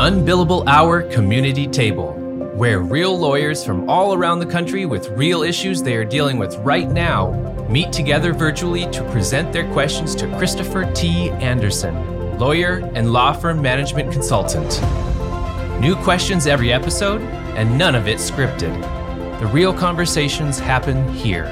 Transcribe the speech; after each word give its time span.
Unbillable 0.00 0.66
Hour 0.66 1.02
Community 1.02 1.68
Table, 1.68 2.14
where 2.56 2.80
real 2.80 3.16
lawyers 3.16 3.64
from 3.64 3.88
all 3.88 4.12
around 4.12 4.40
the 4.40 4.46
country 4.46 4.86
with 4.86 5.08
real 5.10 5.44
issues 5.44 5.82
they 5.82 5.94
are 5.94 6.04
dealing 6.04 6.36
with 6.36 6.56
right 6.58 6.90
now 6.90 7.30
meet 7.70 7.92
together 7.92 8.32
virtually 8.32 8.90
to 8.90 9.08
present 9.12 9.52
their 9.52 9.70
questions 9.72 10.16
to 10.16 10.26
Christopher 10.36 10.84
T. 10.94 11.30
Anderson, 11.30 11.94
lawyer 12.40 12.78
and 12.96 13.12
law 13.12 13.32
firm 13.32 13.62
management 13.62 14.10
consultant. 14.10 14.80
New 15.80 15.94
questions 15.94 16.48
every 16.48 16.72
episode, 16.72 17.20
and 17.56 17.78
none 17.78 17.94
of 17.94 18.08
it 18.08 18.18
scripted. 18.18 18.74
The 19.38 19.46
real 19.46 19.72
conversations 19.72 20.58
happen 20.58 21.08
here. 21.14 21.46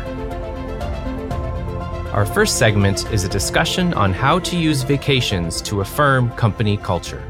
Our 2.12 2.27
first 2.27 2.59
segment 2.59 3.09
is 3.12 3.22
a 3.22 3.29
discussion 3.29 3.95
on 3.95 4.12
how 4.12 4.40
to 4.40 4.56
use 4.56 4.82
vacations 4.82 5.62
to 5.62 5.80
affirm 5.80 6.32
company 6.32 6.77
culture. 6.77 7.22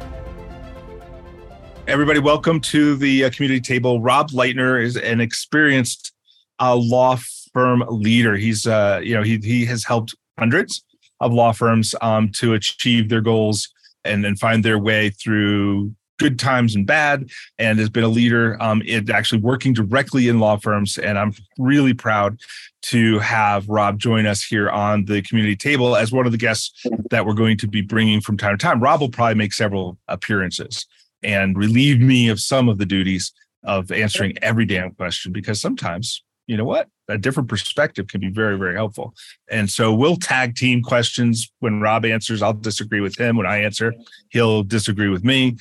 Everybody, 1.92 2.20
welcome 2.20 2.58
to 2.60 2.96
the 2.96 3.26
uh, 3.26 3.30
community 3.30 3.60
table. 3.60 4.00
Rob 4.00 4.30
Leitner 4.30 4.82
is 4.82 4.96
an 4.96 5.20
experienced 5.20 6.14
uh, 6.58 6.74
law 6.74 7.18
firm 7.52 7.84
leader. 7.86 8.34
He's, 8.34 8.66
uh, 8.66 9.02
you 9.04 9.14
know, 9.14 9.22
he 9.22 9.36
he 9.36 9.66
has 9.66 9.84
helped 9.84 10.14
hundreds 10.38 10.82
of 11.20 11.34
law 11.34 11.52
firms 11.52 11.94
um, 12.00 12.30
to 12.36 12.54
achieve 12.54 13.10
their 13.10 13.20
goals 13.20 13.68
and 14.06 14.38
find 14.38 14.64
their 14.64 14.78
way 14.78 15.10
through 15.10 15.94
good 16.18 16.38
times 16.38 16.74
and 16.74 16.86
bad, 16.86 17.28
and 17.58 17.78
has 17.78 17.90
been 17.90 18.04
a 18.04 18.08
leader 18.08 18.56
um, 18.62 18.80
in 18.86 19.10
actually 19.10 19.42
working 19.42 19.74
directly 19.74 20.28
in 20.28 20.40
law 20.40 20.56
firms. 20.56 20.96
And 20.96 21.18
I'm 21.18 21.34
really 21.58 21.92
proud 21.92 22.40
to 22.84 23.18
have 23.18 23.68
Rob 23.68 23.98
join 23.98 24.24
us 24.24 24.42
here 24.42 24.70
on 24.70 25.04
the 25.04 25.20
community 25.20 25.56
table 25.56 25.94
as 25.94 26.10
one 26.10 26.24
of 26.24 26.32
the 26.32 26.38
guests 26.38 26.86
that 27.10 27.26
we're 27.26 27.34
going 27.34 27.58
to 27.58 27.68
be 27.68 27.82
bringing 27.82 28.22
from 28.22 28.38
time 28.38 28.56
to 28.56 28.62
time. 28.62 28.80
Rob 28.80 29.02
will 29.02 29.10
probably 29.10 29.34
make 29.34 29.52
several 29.52 29.98
appearances 30.08 30.86
and 31.22 31.56
relieve 31.56 32.00
me 32.00 32.28
of 32.28 32.40
some 32.40 32.68
of 32.68 32.78
the 32.78 32.86
duties 32.86 33.32
of 33.64 33.92
answering 33.92 34.36
every 34.42 34.66
damn 34.66 34.92
question 34.92 35.32
because 35.32 35.60
sometimes 35.60 36.22
you 36.46 36.56
know 36.56 36.64
what? 36.64 36.88
A 37.08 37.18
different 37.18 37.48
perspective 37.48 38.08
can 38.08 38.20
be 38.20 38.28
very 38.28 38.58
very 38.58 38.74
helpful. 38.74 39.14
And 39.50 39.70
so 39.70 39.94
we'll 39.94 40.16
tag 40.16 40.56
team 40.56 40.82
questions. 40.82 41.50
When 41.60 41.80
rob 41.80 42.04
answers 42.04 42.42
i'll 42.42 42.52
disagree 42.52 43.00
with 43.00 43.18
him. 43.18 43.36
When 43.36 43.46
i 43.46 43.62
answer 43.62 43.94
he'll 44.30 44.62
disagree 44.62 45.08
with 45.08 45.24
me. 45.24 45.56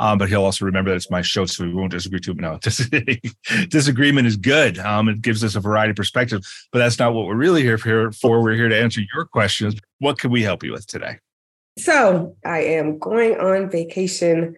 Um, 0.00 0.18
but 0.18 0.28
he'll 0.28 0.44
also 0.44 0.64
remember 0.64 0.90
that 0.90 0.96
it's 0.96 1.10
my 1.10 1.22
show 1.22 1.46
so 1.46 1.64
we 1.64 1.74
won't 1.74 1.92
disagree 1.92 2.20
too 2.20 2.34
no 2.34 2.58
disagreement 3.68 4.26
is 4.26 4.36
good. 4.36 4.78
Um, 4.78 5.08
it 5.08 5.22
gives 5.22 5.44
us 5.44 5.54
a 5.54 5.60
variety 5.60 5.90
of 5.90 5.96
perspective 5.96 6.42
but 6.72 6.80
that's 6.80 6.98
not 6.98 7.14
what 7.14 7.26
we're 7.26 7.36
really 7.36 7.62
here 7.62 7.78
for. 7.78 8.42
We're 8.42 8.54
here 8.54 8.68
to 8.68 8.78
answer 8.78 9.00
your 9.14 9.26
questions. 9.26 9.76
What 9.98 10.18
can 10.18 10.30
we 10.30 10.42
help 10.42 10.64
you 10.64 10.72
with 10.72 10.86
today? 10.86 11.18
So 11.78 12.36
i 12.44 12.58
am 12.58 12.98
going 12.98 13.36
on 13.38 13.70
vacation 13.70 14.56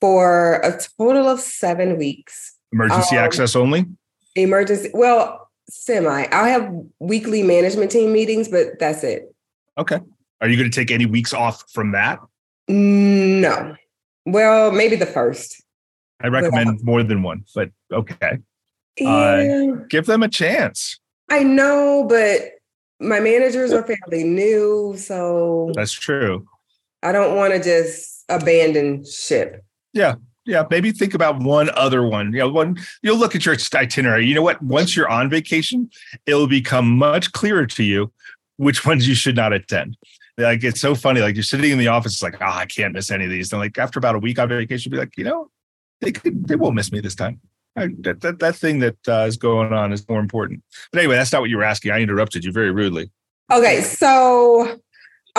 for 0.00 0.56
a 0.56 0.80
total 0.98 1.28
of 1.28 1.40
seven 1.40 1.98
weeks. 1.98 2.56
Emergency 2.72 3.16
um, 3.16 3.24
access 3.24 3.56
only? 3.56 3.86
Emergency, 4.34 4.90
well, 4.94 5.48
semi. 5.68 6.26
I 6.32 6.48
have 6.48 6.72
weekly 6.98 7.42
management 7.42 7.90
team 7.90 8.12
meetings, 8.12 8.48
but 8.48 8.78
that's 8.78 9.04
it. 9.04 9.34
Okay. 9.78 10.00
Are 10.40 10.48
you 10.48 10.56
going 10.56 10.70
to 10.70 10.74
take 10.74 10.90
any 10.90 11.06
weeks 11.06 11.34
off 11.34 11.64
from 11.70 11.92
that? 11.92 12.20
No. 12.68 13.76
Well, 14.26 14.72
maybe 14.72 14.96
the 14.96 15.06
first. 15.06 15.62
I 16.22 16.28
recommend 16.28 16.82
more 16.82 17.02
than 17.02 17.22
one, 17.22 17.44
but 17.54 17.70
okay. 17.92 18.32
Uh, 18.32 18.38
yeah. 18.98 19.72
Uh, 19.72 19.84
give 19.88 20.06
them 20.06 20.22
a 20.22 20.28
chance. 20.28 20.98
I 21.30 21.42
know, 21.42 22.04
but 22.08 22.52
my 23.00 23.20
managers 23.20 23.72
are 23.72 23.82
fairly 23.82 24.24
new, 24.24 24.94
so 24.98 25.72
that's 25.74 25.92
true. 25.92 26.46
I 27.02 27.12
don't 27.12 27.36
want 27.36 27.54
to 27.54 27.62
just 27.62 28.24
abandon 28.28 29.04
ship. 29.04 29.64
Yeah. 29.92 30.16
Yeah, 30.46 30.64
maybe 30.70 30.90
think 30.90 31.14
about 31.14 31.38
one 31.40 31.70
other 31.70 32.02
one. 32.02 32.32
You 32.32 32.40
know, 32.40 32.48
one 32.48 32.78
you'll 33.02 33.18
look 33.18 33.36
at 33.36 33.44
your 33.44 33.56
itinerary. 33.74 34.26
You 34.26 34.34
know 34.34 34.42
what? 34.42 34.60
Once 34.62 34.96
you're 34.96 35.08
on 35.08 35.28
vacation, 35.28 35.90
it'll 36.26 36.48
become 36.48 36.96
much 36.96 37.30
clearer 37.32 37.66
to 37.66 37.84
you 37.84 38.10
which 38.56 38.84
ones 38.84 39.08
you 39.08 39.14
should 39.14 39.36
not 39.36 39.52
attend. 39.52 39.96
Like 40.36 40.64
it's 40.64 40.80
so 40.80 40.94
funny. 40.94 41.20
Like 41.20 41.34
you're 41.34 41.42
sitting 41.42 41.70
in 41.70 41.78
the 41.78 41.88
office, 41.88 42.14
it's 42.14 42.22
like, 42.22 42.36
oh, 42.40 42.46
I 42.46 42.66
can't 42.66 42.94
miss 42.94 43.10
any 43.10 43.24
of 43.24 43.30
these. 43.30 43.52
And 43.52 43.60
like 43.60 43.78
after 43.78 43.98
about 43.98 44.14
a 44.14 44.18
week 44.18 44.38
on 44.38 44.48
vacation, 44.48 44.90
be 44.90 44.98
like, 44.98 45.16
you 45.16 45.24
know, 45.24 45.50
they 46.00 46.12
could, 46.12 46.46
they 46.46 46.56
won't 46.56 46.74
miss 46.74 46.92
me 46.92 47.00
this 47.00 47.14
time. 47.14 47.40
I, 47.76 47.88
that, 48.00 48.20
that 48.20 48.38
that 48.40 48.56
thing 48.56 48.80
that 48.80 48.96
uh, 49.08 49.26
is 49.26 49.36
going 49.36 49.72
on 49.72 49.92
is 49.92 50.06
more 50.08 50.20
important. 50.20 50.62
But 50.92 50.98
anyway, 51.00 51.16
that's 51.16 51.32
not 51.32 51.40
what 51.40 51.50
you 51.50 51.56
were 51.56 51.64
asking. 51.64 51.92
I 51.92 52.00
interrupted 52.00 52.44
you 52.44 52.52
very 52.52 52.70
rudely. 52.70 53.10
Okay, 53.50 53.80
so 53.80 54.78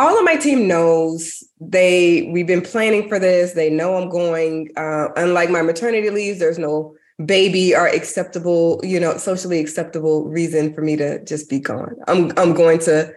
all 0.01 0.17
of 0.17 0.25
my 0.25 0.35
team 0.35 0.67
knows 0.67 1.43
they 1.59 2.27
we've 2.33 2.47
been 2.47 2.63
planning 2.63 3.07
for 3.07 3.19
this. 3.19 3.53
They 3.53 3.69
know 3.69 3.95
i'm 3.97 4.09
going 4.09 4.69
uh, 4.75 5.09
unlike 5.15 5.51
my 5.51 5.61
maternity 5.61 6.09
leaves 6.09 6.39
there's 6.39 6.57
no 6.57 6.95
baby 7.23 7.75
or 7.75 7.85
acceptable 7.87 8.81
you 8.83 8.99
know 8.99 9.15
socially 9.17 9.59
acceptable 9.59 10.27
reason 10.27 10.73
for 10.73 10.81
me 10.81 10.95
to 10.95 11.23
just 11.23 11.49
be 11.49 11.59
gone. 11.59 11.95
I'm 12.07 12.31
i'm 12.37 12.53
going 12.53 12.79
to 12.79 13.13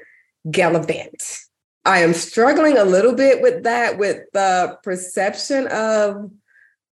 gallivant. 0.50 1.38
I 1.86 2.00
am 2.00 2.12
struggling 2.12 2.76
a 2.76 2.84
little 2.84 3.14
bit 3.14 3.40
with 3.40 3.64
that 3.64 3.98
with 3.98 4.18
the 4.34 4.78
perception 4.82 5.66
of 5.68 6.30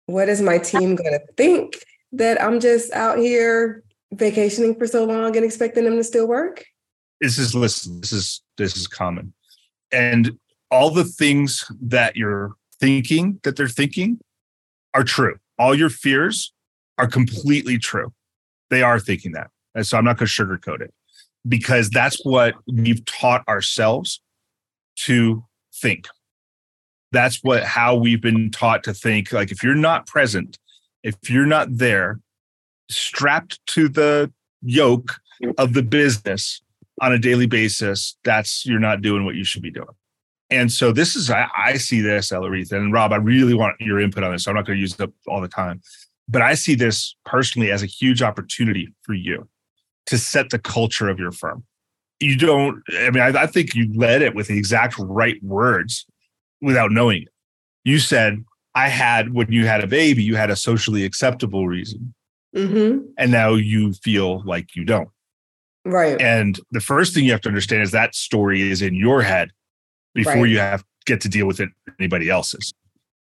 what 0.07 0.29
is 0.29 0.43
my 0.43 0.59
team 0.59 0.97
going 0.97 1.13
to 1.13 1.33
think 1.37 1.85
that 2.13 2.43
i'm 2.43 2.59
just 2.61 2.93
out 2.93 3.19
here 3.19 3.85
vacationing 4.13 4.75
for 4.75 4.87
so 4.87 5.05
long 5.05 5.37
and 5.37 5.45
expecting 5.45 5.85
them 5.85 5.97
to 5.97 6.05
still 6.05 6.27
work? 6.27 6.65
This 7.21 7.39
is 7.39 7.55
listen 7.55 8.01
this 8.01 8.13
is 8.13 8.43
this 8.59 8.77
is 8.77 8.89
common 8.89 9.33
and 9.93 10.39
all 10.71 10.91
the 10.91 11.05
things 11.05 11.71
that 11.81 12.17
you're 12.17 12.53
thinking 12.81 13.41
that 13.45 13.57
they're 13.57 13.69
thinking 13.69 14.19
are 14.95 15.05
true. 15.05 15.37
All 15.59 15.75
your 15.75 15.91
fears 15.91 16.53
are 16.99 17.07
completely 17.07 17.79
true. 17.79 18.13
They 18.71 18.83
are 18.83 18.99
thinking 18.99 19.33
that. 19.33 19.51
And 19.75 19.87
so 19.87 19.99
I'm 19.99 20.05
not 20.05 20.19
going 20.19 20.29
to 20.29 20.33
sugarcoat 20.33 20.81
it 20.81 20.93
because 21.47 21.91
that's 21.91 22.25
what 22.25 22.55
we've 22.67 23.05
taught 23.05 23.47
ourselves 23.49 24.21
to 24.97 25.45
think. 25.75 26.09
That's 27.13 27.41
what 27.43 27.63
how 27.63 27.95
we've 27.95 28.21
been 28.21 28.51
taught 28.51 28.83
to 28.85 28.95
think. 28.95 29.33
Like 29.33 29.53
if 29.53 29.63
you're 29.63 29.75
not 29.75 30.07
present, 30.07 30.59
if 31.03 31.31
you're 31.31 31.47
not 31.47 31.69
there, 31.71 32.21
strapped 32.91 33.65
to 33.69 33.89
the 33.89 34.33
yoke 34.63 35.17
of 35.59 35.75
the 35.75 35.83
business, 35.83 36.63
on 37.01 37.13
a 37.13 37.19
daily 37.19 37.47
basis, 37.47 38.17
that's 38.25 38.65
you're 38.67 38.81
not 38.81 39.03
doing 39.03 39.25
what 39.25 39.35
you 39.35 39.45
should 39.45 39.63
be 39.63 39.71
doing. 39.71 39.89
And 40.49 40.71
so 40.73 40.93
this 40.93 41.17
is 41.17 41.31
I, 41.31 41.49
I 41.57 41.75
see 41.77 42.01
this, 42.01 42.31
Elaretha, 42.31 42.73
and 42.73 42.93
Rob, 42.93 43.13
I 43.13 43.17
really 43.17 43.55
want 43.55 43.77
your 43.81 44.01
input 44.01 44.23
on 44.23 44.33
this. 44.33 44.45
So 44.45 44.51
I'm 44.51 44.57
not 44.57 44.67
going 44.67 44.77
to 44.77 44.81
use 44.81 44.95
it 44.95 45.01
up 45.01 45.11
all 45.27 45.41
the 45.41 45.49
time. 45.49 45.81
But 46.29 46.43
I 46.43 46.55
see 46.55 46.75
this 46.75 47.17
personally 47.25 47.71
as 47.71 47.83
a 47.83 47.87
huge 47.87 48.23
opportunity 48.23 48.89
for 49.03 49.15
you 49.15 49.49
to 50.07 50.19
set 50.19 50.51
the 50.51 50.59
culture 50.59 51.09
of 51.09 51.19
your 51.19 51.33
firm. 51.33 51.65
You 52.21 52.37
don't, 52.37 52.83
I 52.99 53.11
mean, 53.11 53.23
I, 53.23 53.43
I 53.43 53.47
think 53.47 53.75
you 53.75 53.93
led 53.95 54.23
it 54.23 54.35
with 54.35 54.49
the 54.49 54.57
exact 54.57 54.99
right 54.99 55.43
words 55.43 56.07
without 56.63 56.91
knowing 56.91 57.23
it. 57.23 57.29
You 57.85 57.99
said, 57.99 58.45
I 58.75 58.89
had, 58.89 59.35
when 59.35 59.51
you 59.53 59.67
had 59.67 59.83
a 59.83 59.87
baby, 59.87 60.23
you 60.23 60.37
had 60.37 60.51
a 60.51 60.57
socially 60.57 61.05
acceptable 61.05 61.67
reason. 61.67 62.15
Mm-hmm. 62.55 63.07
And 63.19 63.31
now 63.31 63.55
you 63.55 63.93
feel 63.93 64.43
like 64.45 64.75
you 64.75 64.85
don't. 64.85 65.09
Right. 65.87 66.21
And 66.21 66.59
the 66.73 66.81
first 66.81 67.15
thing 67.15 67.25
you 67.25 67.31
have 67.31 67.41
to 67.43 67.49
understand 67.49 67.83
is 67.83 67.93
that 67.93 68.15
story 68.17 68.71
is 68.71 68.83
in 68.83 68.95
your 68.95 69.23
head 69.23 69.51
before 70.15 70.35
right. 70.35 70.49
you 70.49 70.59
have 70.59 70.85
get 71.05 71.21
to 71.21 71.29
deal 71.29 71.47
with 71.47 71.61
it 71.61 71.69
anybody 72.01 72.29
else's. 72.29 72.75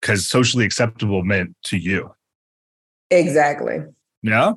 Because 0.01 0.27
socially 0.27 0.65
acceptable 0.65 1.23
meant 1.23 1.55
to 1.65 1.77
you. 1.77 2.15
Exactly. 3.11 3.81
Yeah. 4.23 4.53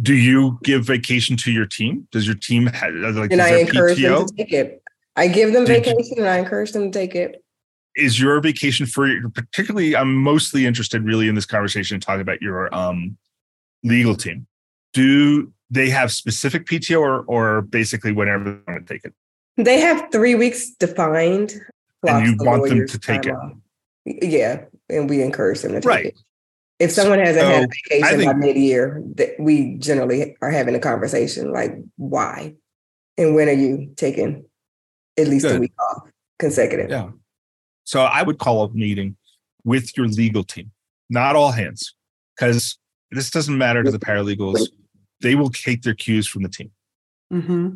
Do 0.00 0.14
you 0.14 0.58
give 0.64 0.84
vacation 0.84 1.36
to 1.38 1.52
your 1.52 1.66
team? 1.66 2.08
Does 2.10 2.26
your 2.26 2.36
team 2.36 2.66
have 2.66 2.94
like 2.94 3.30
and 3.32 3.42
I 3.42 3.58
encourage 3.58 3.98
PTO? 3.98 4.18
them 4.18 4.26
to 4.28 4.34
take 4.34 4.52
it. 4.52 4.82
I 5.16 5.28
give 5.28 5.52
them 5.52 5.64
Did 5.64 5.84
vacation 5.84 6.16
you, 6.16 6.22
and 6.22 6.28
I 6.28 6.38
encourage 6.38 6.72
them 6.72 6.90
to 6.90 6.98
take 6.98 7.14
it. 7.14 7.42
Is 7.96 8.20
your 8.20 8.40
vacation 8.40 8.86
for 8.86 9.08
particularly 9.30 9.96
I'm 9.96 10.14
mostly 10.14 10.66
interested 10.66 11.02
really 11.02 11.28
in 11.28 11.34
this 11.34 11.46
conversation 11.46 11.94
and 11.96 12.02
talking 12.02 12.20
about 12.20 12.40
your 12.40 12.74
um 12.74 13.16
legal 13.82 14.14
team. 14.14 14.46
Do 14.92 15.52
they 15.70 15.90
have 15.90 16.12
specific 16.12 16.66
PTO 16.66 17.00
or, 17.00 17.22
or 17.22 17.62
basically 17.62 18.12
whenever 18.12 18.44
they 18.44 18.72
want 18.72 18.86
to 18.86 18.94
take 18.94 19.04
it? 19.04 19.14
They 19.56 19.80
have 19.80 20.08
three 20.12 20.34
weeks 20.34 20.70
defined. 20.70 21.54
And 22.06 22.26
you 22.26 22.36
want 22.38 22.68
them 22.68 22.86
to 22.86 22.98
take 22.98 23.26
it? 23.26 23.34
Off. 23.34 23.52
Yeah. 24.04 24.64
And 24.88 25.10
we 25.10 25.22
encourage 25.22 25.62
them 25.62 25.72
to 25.72 25.80
take 25.80 25.88
right. 25.88 26.06
it. 26.06 26.18
If 26.78 26.92
someone 26.92 27.18
hasn't 27.18 27.40
so, 27.40 27.48
had 27.48 27.64
a 27.64 27.68
vacation 27.68 28.18
think, 28.18 28.32
by 28.32 28.38
mid 28.38 28.56
year, 28.56 29.02
we 29.38 29.76
generally 29.78 30.36
are 30.42 30.50
having 30.50 30.74
a 30.74 30.78
conversation 30.78 31.50
like, 31.50 31.74
why? 31.96 32.54
And 33.16 33.34
when 33.34 33.48
are 33.48 33.52
you 33.52 33.92
taking 33.96 34.44
at 35.16 35.26
least 35.26 35.46
good. 35.46 35.56
a 35.56 35.60
week 35.60 35.72
off 35.80 36.02
consecutive? 36.38 36.90
Yeah. 36.90 37.10
So 37.84 38.02
I 38.02 38.22
would 38.22 38.38
call 38.38 38.64
a 38.64 38.70
meeting 38.72 39.16
with 39.64 39.96
your 39.96 40.06
legal 40.06 40.44
team, 40.44 40.70
not 41.08 41.34
all 41.34 41.50
hands, 41.50 41.94
because 42.36 42.78
this 43.10 43.30
doesn't 43.30 43.56
matter 43.56 43.82
to 43.82 43.90
the 43.90 43.98
paralegals 43.98 44.68
they 45.20 45.34
will 45.34 45.50
take 45.50 45.82
their 45.82 45.94
cues 45.94 46.26
from 46.26 46.42
the 46.42 46.48
team. 46.48 46.70
Mm-hmm. 47.32 47.70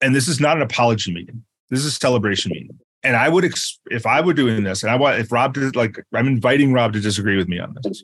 And 0.00 0.14
this 0.14 0.28
is 0.28 0.40
not 0.40 0.56
an 0.56 0.62
apology 0.62 1.12
meeting. 1.12 1.44
This 1.70 1.80
is 1.80 1.86
a 1.86 1.90
celebration 1.90 2.50
meeting. 2.52 2.78
And 3.02 3.16
I 3.16 3.28
would, 3.28 3.44
ex- 3.44 3.78
if 3.86 4.06
I 4.06 4.20
were 4.20 4.32
doing 4.32 4.64
this, 4.64 4.82
and 4.82 4.90
I 4.90 4.96
want, 4.96 5.18
if 5.18 5.30
Rob 5.30 5.54
did, 5.54 5.76
like, 5.76 6.02
I'm 6.14 6.26
inviting 6.26 6.72
Rob 6.72 6.92
to 6.94 7.00
disagree 7.00 7.36
with 7.36 7.48
me 7.48 7.58
on 7.58 7.76
this, 7.82 8.02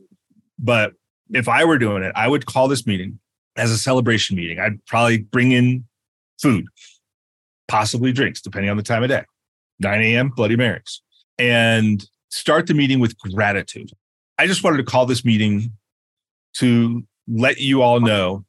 but 0.59 0.93
if 1.33 1.49
I 1.49 1.65
were 1.65 1.79
doing 1.79 2.03
it, 2.03 2.13
I 2.15 2.29
would 2.29 2.47
call 2.47 2.69
this 2.69 2.87
meeting 2.87 3.19
as 3.57 3.71
a 3.71 3.79
celebration 3.79 4.37
meeting. 4.37 4.59
I'd 4.59 4.85
probably 4.87 5.19
bring 5.19 5.53
in 5.53 5.85
food, 6.41 6.67
possibly 7.69 8.13
drinks, 8.13 8.41
depending 8.41 8.71
on 8.71 8.77
the 8.77 8.83
time 8.83 9.03
of 9.03 9.09
day. 9.09 9.25
9 9.81 10.03
a.m. 10.03 10.29
Bloody 10.29 10.57
Marys, 10.57 11.03
and 11.39 12.07
start 12.31 12.67
the 12.67 12.75
meeting 12.75 13.01
with 13.01 13.19
gratitude. 13.19 13.91
I 14.39 14.47
just 14.47 14.63
wanted 14.63 14.77
to 14.79 14.85
call 14.85 15.07
this 15.07 15.25
meeting 15.25 15.73
to 16.55 17.03
let 17.27 17.59
you 17.59 17.83
all 17.83 18.01
know 18.01 18.45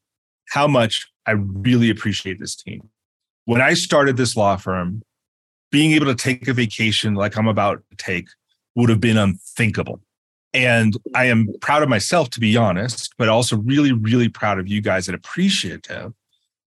how 0.51 0.68
much 0.68 1.07
I 1.25 1.31
really 1.31 1.89
appreciate 1.89 2.38
this 2.38 2.56
team. 2.56 2.89
When 3.45 3.62
I 3.62 3.74
started 3.74 4.18
this 4.18 4.36
law 4.36 4.57
firm, 4.57 5.01
being 5.71 5.94
able 5.94 6.07
to 6.07 6.15
take 6.15 6.45
a 6.50 6.53
vacation 6.53 7.15
like 7.15 7.38
I'm 7.38 7.48
about 7.48 7.81
to 7.89 7.95
take 7.95 8.27
would 8.75 8.89
have 8.89 9.00
been 9.00 9.18
unthinkable. 9.18 10.01
And 10.53 10.98
I 11.15 11.25
am 11.25 11.48
proud 11.62 11.83
of 11.83 11.88
myself, 11.89 12.30
to 12.31 12.42
be 12.42 12.57
honest, 12.57 13.13
but 13.18 13.30
also 13.30 13.57
really, 13.59 13.94
really 13.94 14.27
proud 14.27 14.59
of 14.59 14.68
you 14.68 14.81
guys 14.81 15.07
and 15.07 15.15
appreciative 15.15 16.12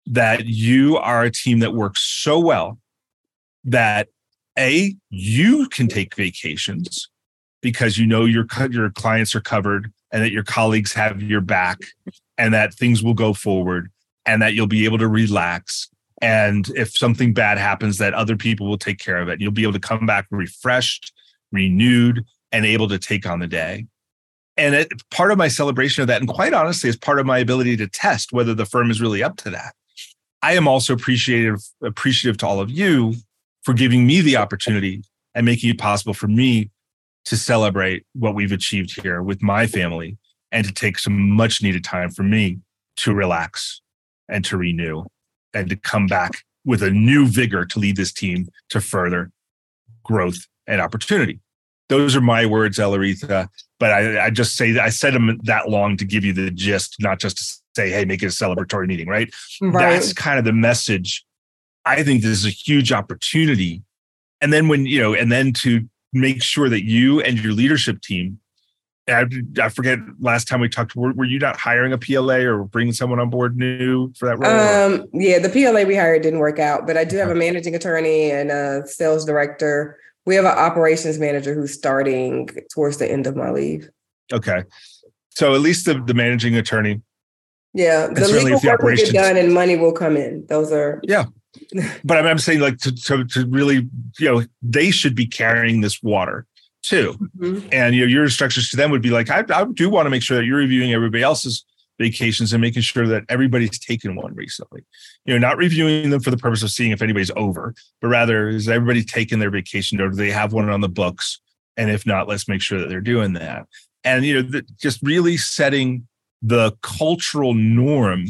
that 0.05 0.45
you 0.45 0.97
are 0.97 1.23
a 1.23 1.31
team 1.31 1.57
that 1.59 1.73
works 1.73 2.01
so 2.01 2.39
well 2.39 2.79
that 3.63 4.09
a 4.59 4.95
you 5.09 5.67
can 5.69 5.87
take 5.87 6.15
vacations 6.15 7.09
because 7.61 7.97
you 7.97 8.05
know 8.05 8.25
your 8.25 8.45
your 8.69 8.91
clients 8.91 9.33
are 9.33 9.41
covered 9.41 9.91
and 10.11 10.23
that 10.23 10.31
your 10.31 10.43
colleagues 10.43 10.93
have 10.93 11.21
your 11.21 11.41
back 11.41 11.79
and 12.37 12.53
that 12.53 12.73
things 12.73 13.03
will 13.03 13.13
go 13.13 13.33
forward 13.33 13.89
and 14.25 14.41
that 14.41 14.53
you'll 14.53 14.67
be 14.67 14.85
able 14.85 14.97
to 14.97 15.07
relax. 15.07 15.89
And 16.21 16.69
if 16.75 16.95
something 16.95 17.33
bad 17.33 17.57
happens 17.57 17.97
that 17.97 18.13
other 18.13 18.35
people 18.35 18.67
will 18.67 18.77
take 18.77 18.99
care 18.99 19.17
of 19.17 19.29
it. 19.29 19.41
You'll 19.41 19.51
be 19.51 19.63
able 19.63 19.73
to 19.73 19.79
come 19.79 20.05
back 20.05 20.27
refreshed 20.29 21.13
renewed 21.51 22.25
and 22.51 22.65
able 22.65 22.87
to 22.87 22.99
take 22.99 23.25
on 23.25 23.39
the 23.39 23.47
day. 23.47 23.85
And 24.57 24.75
it, 24.75 24.91
part 25.09 25.31
of 25.31 25.37
my 25.37 25.47
celebration 25.47 26.01
of 26.01 26.07
that 26.07 26.21
and 26.21 26.29
quite 26.29 26.53
honestly 26.53 26.89
is 26.89 26.97
part 26.97 27.19
of 27.19 27.25
my 27.25 27.39
ability 27.39 27.77
to 27.77 27.87
test 27.87 28.33
whether 28.33 28.53
the 28.53 28.65
firm 28.65 28.91
is 28.91 29.01
really 29.01 29.23
up 29.23 29.37
to 29.37 29.49
that. 29.51 29.73
I 30.41 30.53
am 30.53 30.67
also 30.67 30.93
appreciative 30.93 31.61
appreciative 31.83 32.37
to 32.39 32.47
all 32.47 32.59
of 32.59 32.69
you 32.69 33.15
for 33.63 33.73
giving 33.73 34.05
me 34.05 34.21
the 34.21 34.37
opportunity 34.37 35.03
and 35.35 35.45
making 35.45 35.69
it 35.69 35.77
possible 35.77 36.13
for 36.13 36.27
me 36.27 36.69
to 37.25 37.37
celebrate 37.37 38.05
what 38.13 38.35
we've 38.35 38.51
achieved 38.51 39.01
here 39.01 39.21
with 39.21 39.41
my 39.41 39.67
family 39.67 40.17
and 40.51 40.65
to 40.65 40.73
take 40.73 40.99
some 40.99 41.31
much 41.31 41.61
needed 41.61 41.83
time 41.83 42.09
for 42.09 42.23
me 42.23 42.59
to 42.97 43.13
relax 43.13 43.81
and 44.27 44.43
to 44.45 44.57
renew 44.57 45.03
and 45.53 45.69
to 45.69 45.75
come 45.75 46.07
back 46.07 46.31
with 46.65 46.83
a 46.83 46.91
new 46.91 47.27
vigor 47.27 47.65
to 47.65 47.79
lead 47.79 47.95
this 47.95 48.13
team 48.13 48.47
to 48.69 48.81
further 48.81 49.31
growth 50.03 50.47
and 50.67 50.81
opportunity. 50.81 51.39
Those 51.89 52.15
are 52.15 52.21
my 52.21 52.45
words, 52.45 52.77
Elaretha. 52.77 53.47
But 53.79 53.91
I, 53.91 54.25
I 54.25 54.29
just 54.29 54.55
say 54.55 54.77
I 54.79 54.89
said 54.89 55.13
them 55.13 55.39
that 55.43 55.69
long 55.69 55.97
to 55.97 56.05
give 56.05 56.23
you 56.23 56.33
the 56.33 56.51
gist, 56.51 56.95
not 56.99 57.19
just 57.19 57.37
to 57.37 57.43
say, 57.75 57.89
hey, 57.89 58.05
make 58.05 58.23
it 58.23 58.27
a 58.27 58.29
celebratory 58.29 58.87
meeting, 58.87 59.07
right? 59.07 59.29
right? 59.61 59.91
That's 59.91 60.13
kind 60.13 60.39
of 60.39 60.45
the 60.45 60.53
message. 60.53 61.25
I 61.85 62.03
think 62.03 62.21
this 62.21 62.31
is 62.31 62.45
a 62.45 62.49
huge 62.49 62.91
opportunity. 62.91 63.83
And 64.39 64.53
then 64.53 64.67
when, 64.67 64.85
you 64.85 65.01
know, 65.01 65.13
and 65.13 65.31
then 65.31 65.51
to 65.53 65.87
make 66.13 66.43
sure 66.43 66.69
that 66.69 66.83
you 66.85 67.21
and 67.21 67.39
your 67.39 67.53
leadership 67.53 68.01
team 68.01 68.39
I, 69.07 69.25
I 69.61 69.69
forget 69.69 69.99
last 70.19 70.47
time 70.47 70.59
we 70.59 70.69
talked 70.69 70.95
were, 70.95 71.11
were, 71.13 71.25
you 71.25 71.39
not 71.39 71.57
hiring 71.57 71.93
a 71.93 71.97
PLA 71.97 72.37
or 72.37 72.63
bringing 72.65 72.93
someone 72.93 73.19
on 73.19 73.29
board 73.29 73.57
new 73.57 74.13
for 74.13 74.27
that 74.27 74.37
role? 74.37 74.51
Um, 74.51 75.07
yeah, 75.13 75.39
the 75.39 75.49
PLA 75.49 75.83
we 75.83 75.95
hired 75.95 76.21
didn't 76.21 76.39
work 76.39 76.59
out, 76.59 76.85
but 76.85 76.97
I 76.97 77.03
do 77.03 77.17
have 77.17 77.29
a 77.29 77.35
managing 77.35 77.75
attorney 77.75 78.31
and 78.31 78.51
a 78.51 78.85
sales 78.85 79.25
director. 79.25 79.97
We 80.25 80.35
have 80.35 80.45
an 80.45 80.57
operations 80.57 81.17
manager 81.17 81.53
who's 81.53 81.73
starting 81.73 82.49
towards 82.73 82.97
the 82.97 83.11
end 83.11 83.25
of 83.25 83.35
my 83.35 83.49
leave. 83.51 83.89
Okay. 84.31 84.63
So 85.29 85.55
at 85.55 85.61
least 85.61 85.85
the, 85.85 86.01
the 86.05 86.13
managing 86.13 86.55
attorney. 86.55 87.01
Yeah. 87.73 88.07
The 88.07 88.27
legal 88.27 88.59
the 88.59 88.67
work 88.67 88.81
will 88.83 88.95
get 88.95 89.13
done 89.13 89.37
and 89.37 89.53
money 89.53 89.77
will 89.77 89.93
come 89.93 90.15
in. 90.15 90.45
Those 90.47 90.71
are 90.71 91.01
Yeah 91.03 91.25
but 92.03 92.17
I'm, 92.17 92.25
I'm, 92.25 92.37
saying 92.37 92.59
like 92.59 92.77
to, 92.79 92.95
to, 92.95 93.25
to 93.25 93.45
really 93.47 93.87
you 94.19 94.31
know 94.31 94.43
they 94.61 94.91
should 94.91 95.15
be 95.15 95.25
carrying 95.25 95.81
this 95.81 96.01
water 96.01 96.45
too. 96.81 97.15
Mm-hmm. 97.37 97.67
and 97.71 97.95
you 97.95 98.01
know 98.01 98.07
your 98.07 98.23
instructions 98.23 98.69
to 98.69 98.77
them 98.77 98.91
would 98.91 99.01
be 99.01 99.09
like 99.09 99.29
I, 99.29 99.43
I 99.53 99.65
do 99.65 99.89
want 99.89 100.05
to 100.05 100.09
make 100.09 100.23
sure 100.23 100.37
that 100.37 100.45
you're 100.45 100.57
reviewing 100.57 100.93
everybody 100.93 101.23
else's 101.23 101.65
vacations 101.99 102.51
and 102.53 102.61
making 102.61 102.81
sure 102.81 103.05
that 103.05 103.23
everybody's 103.29 103.77
taken 103.77 104.15
one 104.15 104.33
recently. 104.33 104.83
You 105.25 105.33
know 105.33 105.39
not 105.39 105.57
reviewing 105.57 106.09
them 106.09 106.21
for 106.21 106.31
the 106.31 106.37
purpose 106.37 106.63
of 106.63 106.71
seeing 106.71 106.91
if 106.91 107.01
anybody's 107.01 107.31
over 107.35 107.73
but 108.01 108.07
rather 108.07 108.47
is 108.47 108.69
everybody 108.69 109.03
taking 109.03 109.39
their 109.39 109.51
vacation 109.51 109.99
or 110.01 110.09
do 110.09 110.15
they 110.15 110.31
have 110.31 110.53
one 110.53 110.69
on 110.69 110.81
the 110.81 110.89
books? 110.89 111.39
And 111.77 111.89
if 111.89 112.05
not 112.05 112.27
let's 112.27 112.47
make 112.47 112.61
sure 112.61 112.79
that 112.79 112.89
they're 112.89 113.01
doing 113.01 113.33
that. 113.33 113.67
And 114.03 114.25
you 114.25 114.35
know 114.35 114.41
the, 114.41 114.65
just 114.79 115.01
really 115.03 115.37
setting 115.37 116.07
the 116.41 116.71
cultural 116.81 117.53
norm 117.53 118.25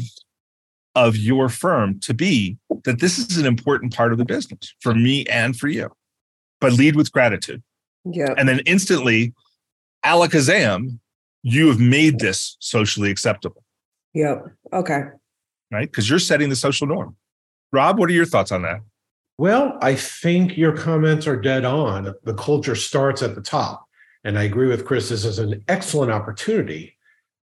of 0.94 1.16
your 1.16 1.48
firm 1.48 1.98
to 2.00 2.14
be 2.14 2.58
that 2.84 3.00
this 3.00 3.18
is 3.18 3.36
an 3.36 3.46
important 3.46 3.94
part 3.94 4.12
of 4.12 4.18
the 4.18 4.24
business 4.24 4.74
for 4.80 4.94
me 4.94 5.24
and 5.26 5.56
for 5.56 5.68
you. 5.68 5.90
But 6.60 6.74
lead 6.74 6.96
with 6.96 7.10
gratitude. 7.12 7.62
Yeah. 8.04 8.34
And 8.36 8.48
then 8.48 8.60
instantly, 8.66 9.32
alakazam, 10.04 10.98
you 11.42 11.68
have 11.68 11.80
made 11.80 12.20
this 12.20 12.56
socially 12.60 13.10
acceptable. 13.10 13.64
Yep. 14.14 14.44
Okay. 14.72 15.02
Right? 15.70 15.90
Because 15.90 16.08
you're 16.08 16.18
setting 16.18 16.50
the 16.50 16.56
social 16.56 16.86
norm. 16.86 17.16
Rob, 17.72 17.98
what 17.98 18.10
are 18.10 18.12
your 18.12 18.26
thoughts 18.26 18.52
on 18.52 18.62
that? 18.62 18.80
Well, 19.38 19.78
I 19.80 19.94
think 19.94 20.56
your 20.56 20.76
comments 20.76 21.26
are 21.26 21.40
dead 21.40 21.64
on. 21.64 22.14
The 22.22 22.34
culture 22.34 22.76
starts 22.76 23.22
at 23.22 23.34
the 23.34 23.40
top. 23.40 23.86
And 24.24 24.38
I 24.38 24.44
agree 24.44 24.68
with 24.68 24.84
Chris. 24.84 25.08
This 25.08 25.24
is 25.24 25.38
an 25.38 25.64
excellent 25.68 26.12
opportunity 26.12 26.96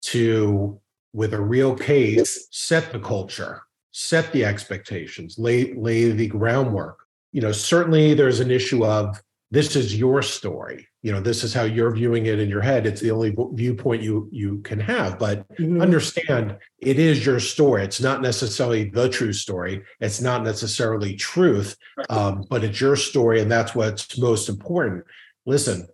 to 0.02 0.80
with 1.16 1.34
a 1.34 1.42
real 1.42 1.74
case, 1.74 2.50
set 2.52 2.92
the 2.92 3.00
culture, 3.00 3.64
set 3.92 4.34
the 4.34 4.44
expectations, 4.44 5.40
lay 5.40 5.74
lay 5.74 6.12
the 6.12 6.28
groundwork. 6.28 7.00
You 7.32 7.42
know, 7.42 7.54
certainly 7.54 8.14
there's 8.14 8.42
an 8.42 8.52
issue 8.52 8.86
of 8.86 9.22
this 9.50 9.78
is 9.78 9.98
your 9.98 10.22
story. 10.22 10.88
You 11.04 11.14
know, 11.14 11.22
this 11.22 11.46
is 11.46 11.54
how 11.54 11.64
you're 11.64 11.96
viewing 11.96 12.26
it 12.26 12.40
in 12.40 12.50
your 12.50 12.62
head. 12.62 12.86
It's 12.86 13.00
the 13.00 13.12
only 13.12 13.34
viewpoint 13.54 14.04
you 14.04 14.28
you 14.30 14.58
can 14.64 14.80
have. 14.82 15.18
But 15.18 15.48
mm-hmm. 15.56 15.82
understand, 15.82 16.58
it 16.80 17.00
is 17.00 17.26
your 17.26 17.40
story. 17.40 17.84
It's 17.84 18.02
not 18.02 18.22
necessarily 18.22 18.90
the 18.90 19.08
true 19.08 19.32
story. 19.32 19.84
It's 20.02 20.20
not 20.20 20.44
necessarily 20.44 21.16
truth, 21.16 21.78
um, 22.10 22.44
but 22.50 22.66
it's 22.66 22.82
your 22.82 22.98
story, 22.98 23.40
and 23.42 23.50
that's 23.50 23.74
what's 23.74 24.18
most 24.18 24.50
important. 24.50 25.06
Listen, 25.46 25.88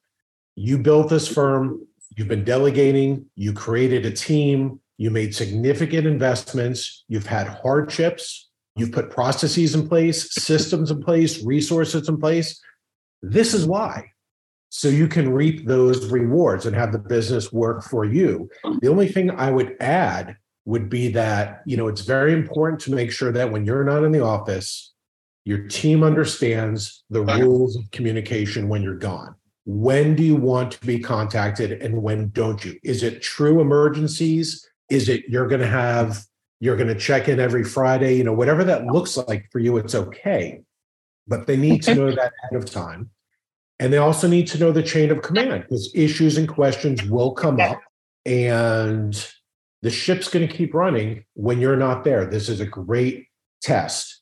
you 0.55 0.79
built 0.79 1.09
this 1.09 1.27
firm. 1.27 1.85
You've 2.17 2.27
been 2.27 2.43
delegating. 2.43 3.27
You 3.35 3.53
created 3.53 4.07
a 4.07 4.11
team 4.11 4.79
you 5.01 5.09
made 5.09 5.33
significant 5.33 6.05
investments, 6.05 7.05
you've 7.07 7.25
had 7.25 7.47
hardships, 7.47 8.51
you've 8.75 8.91
put 8.91 9.09
processes 9.09 9.73
in 9.73 9.89
place, 9.89 10.31
systems 10.35 10.91
in 10.91 11.01
place, 11.01 11.43
resources 11.43 12.07
in 12.07 12.19
place. 12.19 12.61
This 13.23 13.55
is 13.55 13.65
why. 13.65 14.11
So 14.69 14.89
you 14.89 15.07
can 15.07 15.33
reap 15.33 15.65
those 15.65 16.11
rewards 16.11 16.67
and 16.67 16.75
have 16.75 16.91
the 16.91 16.99
business 16.99 17.51
work 17.51 17.83
for 17.83 18.05
you. 18.05 18.47
The 18.81 18.89
only 18.89 19.07
thing 19.07 19.31
I 19.31 19.49
would 19.49 19.75
add 19.79 20.37
would 20.65 20.87
be 20.87 21.07
that, 21.13 21.63
you 21.65 21.77
know, 21.77 21.87
it's 21.87 22.01
very 22.01 22.31
important 22.31 22.79
to 22.81 22.93
make 22.93 23.11
sure 23.11 23.31
that 23.31 23.51
when 23.51 23.65
you're 23.65 23.83
not 23.83 24.03
in 24.03 24.11
the 24.11 24.23
office, 24.23 24.93
your 25.45 25.67
team 25.67 26.03
understands 26.03 27.03
the 27.09 27.23
rules 27.23 27.75
of 27.75 27.89
communication 27.89 28.69
when 28.69 28.83
you're 28.83 28.99
gone. 28.99 29.33
When 29.65 30.15
do 30.15 30.21
you 30.21 30.35
want 30.35 30.73
to 30.73 30.85
be 30.85 30.99
contacted 30.99 31.81
and 31.81 32.03
when 32.03 32.29
don't 32.29 32.63
you? 32.63 32.77
Is 32.83 33.01
it 33.01 33.23
true 33.23 33.61
emergencies? 33.61 34.67
Is 34.91 35.09
it 35.09 35.23
you're 35.27 35.47
going 35.47 35.61
to 35.61 35.67
have, 35.67 36.23
you're 36.59 36.75
going 36.75 36.89
to 36.89 36.99
check 36.99 37.29
in 37.29 37.39
every 37.39 37.63
Friday? 37.63 38.17
You 38.17 38.23
know, 38.23 38.33
whatever 38.33 38.63
that 38.65 38.85
looks 38.85 39.17
like 39.17 39.49
for 39.51 39.59
you, 39.59 39.77
it's 39.77 39.95
okay. 39.95 40.61
But 41.27 41.47
they 41.47 41.57
need 41.57 41.81
to 41.83 41.95
know 41.95 42.11
that 42.11 42.33
ahead 42.43 42.61
of 42.61 42.69
time. 42.69 43.09
And 43.79 43.91
they 43.91 43.97
also 43.97 44.27
need 44.27 44.47
to 44.47 44.59
know 44.59 44.71
the 44.71 44.83
chain 44.83 45.09
of 45.09 45.23
command 45.23 45.63
because 45.63 45.91
issues 45.95 46.37
and 46.37 46.47
questions 46.47 47.03
will 47.03 47.31
come 47.31 47.59
up 47.59 47.79
and 48.25 49.27
the 49.81 49.89
ship's 49.89 50.29
going 50.29 50.47
to 50.47 50.53
keep 50.55 50.73
running 50.73 51.25
when 51.33 51.59
you're 51.59 51.75
not 51.75 52.03
there. 52.03 52.25
This 52.25 52.49
is 52.49 52.59
a 52.59 52.65
great 52.65 53.25
test. 53.61 54.21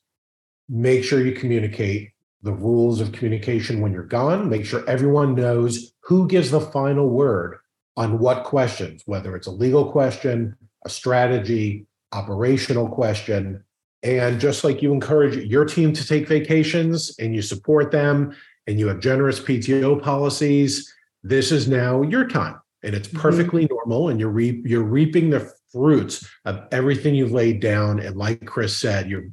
Make 0.68 1.04
sure 1.04 1.20
you 1.20 1.32
communicate 1.32 2.12
the 2.42 2.52
rules 2.52 3.00
of 3.00 3.12
communication 3.12 3.80
when 3.80 3.92
you're 3.92 4.04
gone. 4.04 4.48
Make 4.48 4.64
sure 4.64 4.88
everyone 4.88 5.34
knows 5.34 5.92
who 6.04 6.26
gives 6.26 6.50
the 6.50 6.60
final 6.60 7.10
word 7.10 7.58
on 7.96 8.18
what 8.18 8.44
questions, 8.44 9.02
whether 9.06 9.36
it's 9.36 9.46
a 9.46 9.50
legal 9.50 9.90
question, 9.90 10.56
a 10.84 10.88
strategy, 10.88 11.86
operational 12.12 12.88
question. 12.88 13.62
And 14.02 14.40
just 14.40 14.64
like 14.64 14.82
you 14.82 14.92
encourage 14.92 15.36
your 15.36 15.64
team 15.64 15.92
to 15.92 16.06
take 16.06 16.26
vacations 16.28 17.14
and 17.18 17.34
you 17.34 17.42
support 17.42 17.90
them 17.90 18.34
and 18.66 18.78
you 18.78 18.88
have 18.88 19.00
generous 19.00 19.40
PTO 19.40 20.02
policies, 20.02 20.92
this 21.22 21.52
is 21.52 21.68
now 21.68 22.02
your 22.02 22.26
time. 22.26 22.60
And 22.82 22.94
it's 22.94 23.08
mm-hmm. 23.08 23.18
perfectly 23.20 23.64
mm-hmm. 23.64 23.74
normal. 23.74 24.08
And 24.08 24.18
you're 24.18 24.30
re- 24.30 24.62
you're 24.64 24.82
reaping 24.82 25.30
the 25.30 25.52
fruits 25.70 26.26
of 26.44 26.66
everything 26.72 27.14
you've 27.14 27.32
laid 27.32 27.60
down. 27.60 28.00
And 28.00 28.16
like 28.16 28.44
Chris 28.46 28.76
said, 28.76 29.10
you 29.10 29.32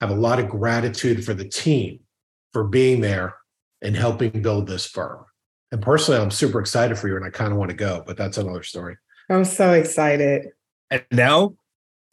have 0.00 0.10
a 0.10 0.14
lot 0.14 0.38
of 0.38 0.48
gratitude 0.48 1.24
for 1.24 1.34
the 1.34 1.48
team 1.48 2.00
for 2.52 2.64
being 2.64 3.00
there 3.00 3.36
and 3.82 3.94
helping 3.94 4.42
build 4.42 4.66
this 4.66 4.86
firm. 4.86 5.24
And 5.72 5.82
personally, 5.82 6.20
I'm 6.20 6.30
super 6.30 6.60
excited 6.60 6.98
for 6.98 7.08
you 7.08 7.16
and 7.16 7.24
I 7.24 7.30
kind 7.30 7.52
of 7.52 7.58
want 7.58 7.70
to 7.70 7.76
go, 7.76 8.02
but 8.06 8.16
that's 8.16 8.38
another 8.38 8.62
story. 8.62 8.96
I'm 9.28 9.44
so 9.44 9.72
excited. 9.72 10.48
And 10.90 11.04
now 11.10 11.54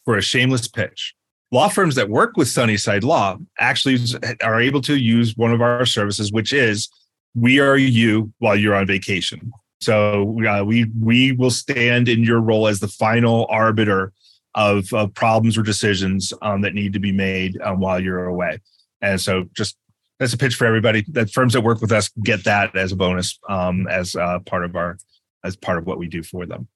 for 0.05 0.17
a 0.17 0.21
shameless 0.21 0.67
pitch. 0.67 1.13
Law 1.51 1.69
firms 1.69 1.95
that 1.95 2.09
work 2.09 2.35
with 2.35 2.47
Sunnyside 2.47 3.03
Law 3.03 3.37
actually 3.59 3.99
are 4.41 4.59
able 4.59 4.81
to 4.81 4.97
use 4.97 5.37
one 5.37 5.51
of 5.51 5.61
our 5.61 5.85
services, 5.85 6.31
which 6.31 6.51
is 6.51 6.89
we 7.35 7.59
are 7.59 7.77
you 7.77 8.33
while 8.39 8.55
you're 8.55 8.73
on 8.73 8.87
vacation. 8.87 9.51
So 9.79 10.35
uh, 10.47 10.63
we 10.63 10.85
we 10.99 11.33
will 11.33 11.51
stand 11.51 12.09
in 12.09 12.23
your 12.23 12.39
role 12.39 12.67
as 12.67 12.79
the 12.79 12.87
final 12.87 13.45
arbiter 13.49 14.13
of, 14.55 14.91
of 14.93 15.13
problems 15.13 15.57
or 15.57 15.61
decisions 15.61 16.33
um, 16.41 16.61
that 16.61 16.73
need 16.73 16.93
to 16.93 16.99
be 16.99 17.11
made 17.11 17.59
um, 17.61 17.79
while 17.79 17.99
you're 17.99 18.25
away. 18.25 18.59
And 19.01 19.19
so 19.19 19.45
just 19.53 19.77
that's 20.19 20.33
a 20.33 20.37
pitch 20.37 20.55
for 20.55 20.65
everybody. 20.65 21.05
That 21.09 21.31
firms 21.31 21.53
that 21.53 21.61
work 21.61 21.81
with 21.81 21.91
us 21.91 22.09
get 22.23 22.43
that 22.45 22.75
as 22.75 22.91
a 22.91 22.95
bonus 22.95 23.39
um, 23.49 23.87
as 23.87 24.15
uh, 24.15 24.39
part 24.39 24.63
of 24.65 24.75
our 24.75 24.97
as 25.43 25.55
part 25.55 25.77
of 25.77 25.85
what 25.85 25.97
we 25.97 26.07
do 26.07 26.23
for 26.23 26.45
them. 26.45 26.67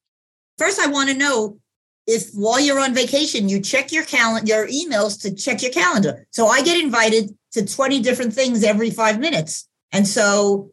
First, 0.57 0.79
I 0.79 0.87
want 0.87 1.09
to 1.09 1.15
know 1.15 1.59
if 2.07 2.29
while 2.33 2.59
you're 2.59 2.79
on 2.79 2.93
vacation, 2.93 3.49
you 3.49 3.61
check 3.61 3.91
your 3.91 4.03
calendar, 4.03 4.47
your 4.47 4.67
emails 4.67 5.21
to 5.21 5.33
check 5.33 5.61
your 5.61 5.71
calendar. 5.71 6.25
So 6.31 6.47
I 6.47 6.61
get 6.63 6.83
invited 6.83 7.37
to 7.51 7.65
20 7.65 8.01
different 8.01 8.33
things 8.33 8.63
every 8.63 8.89
five 8.89 9.19
minutes. 9.19 9.67
And 9.91 10.07
so 10.07 10.71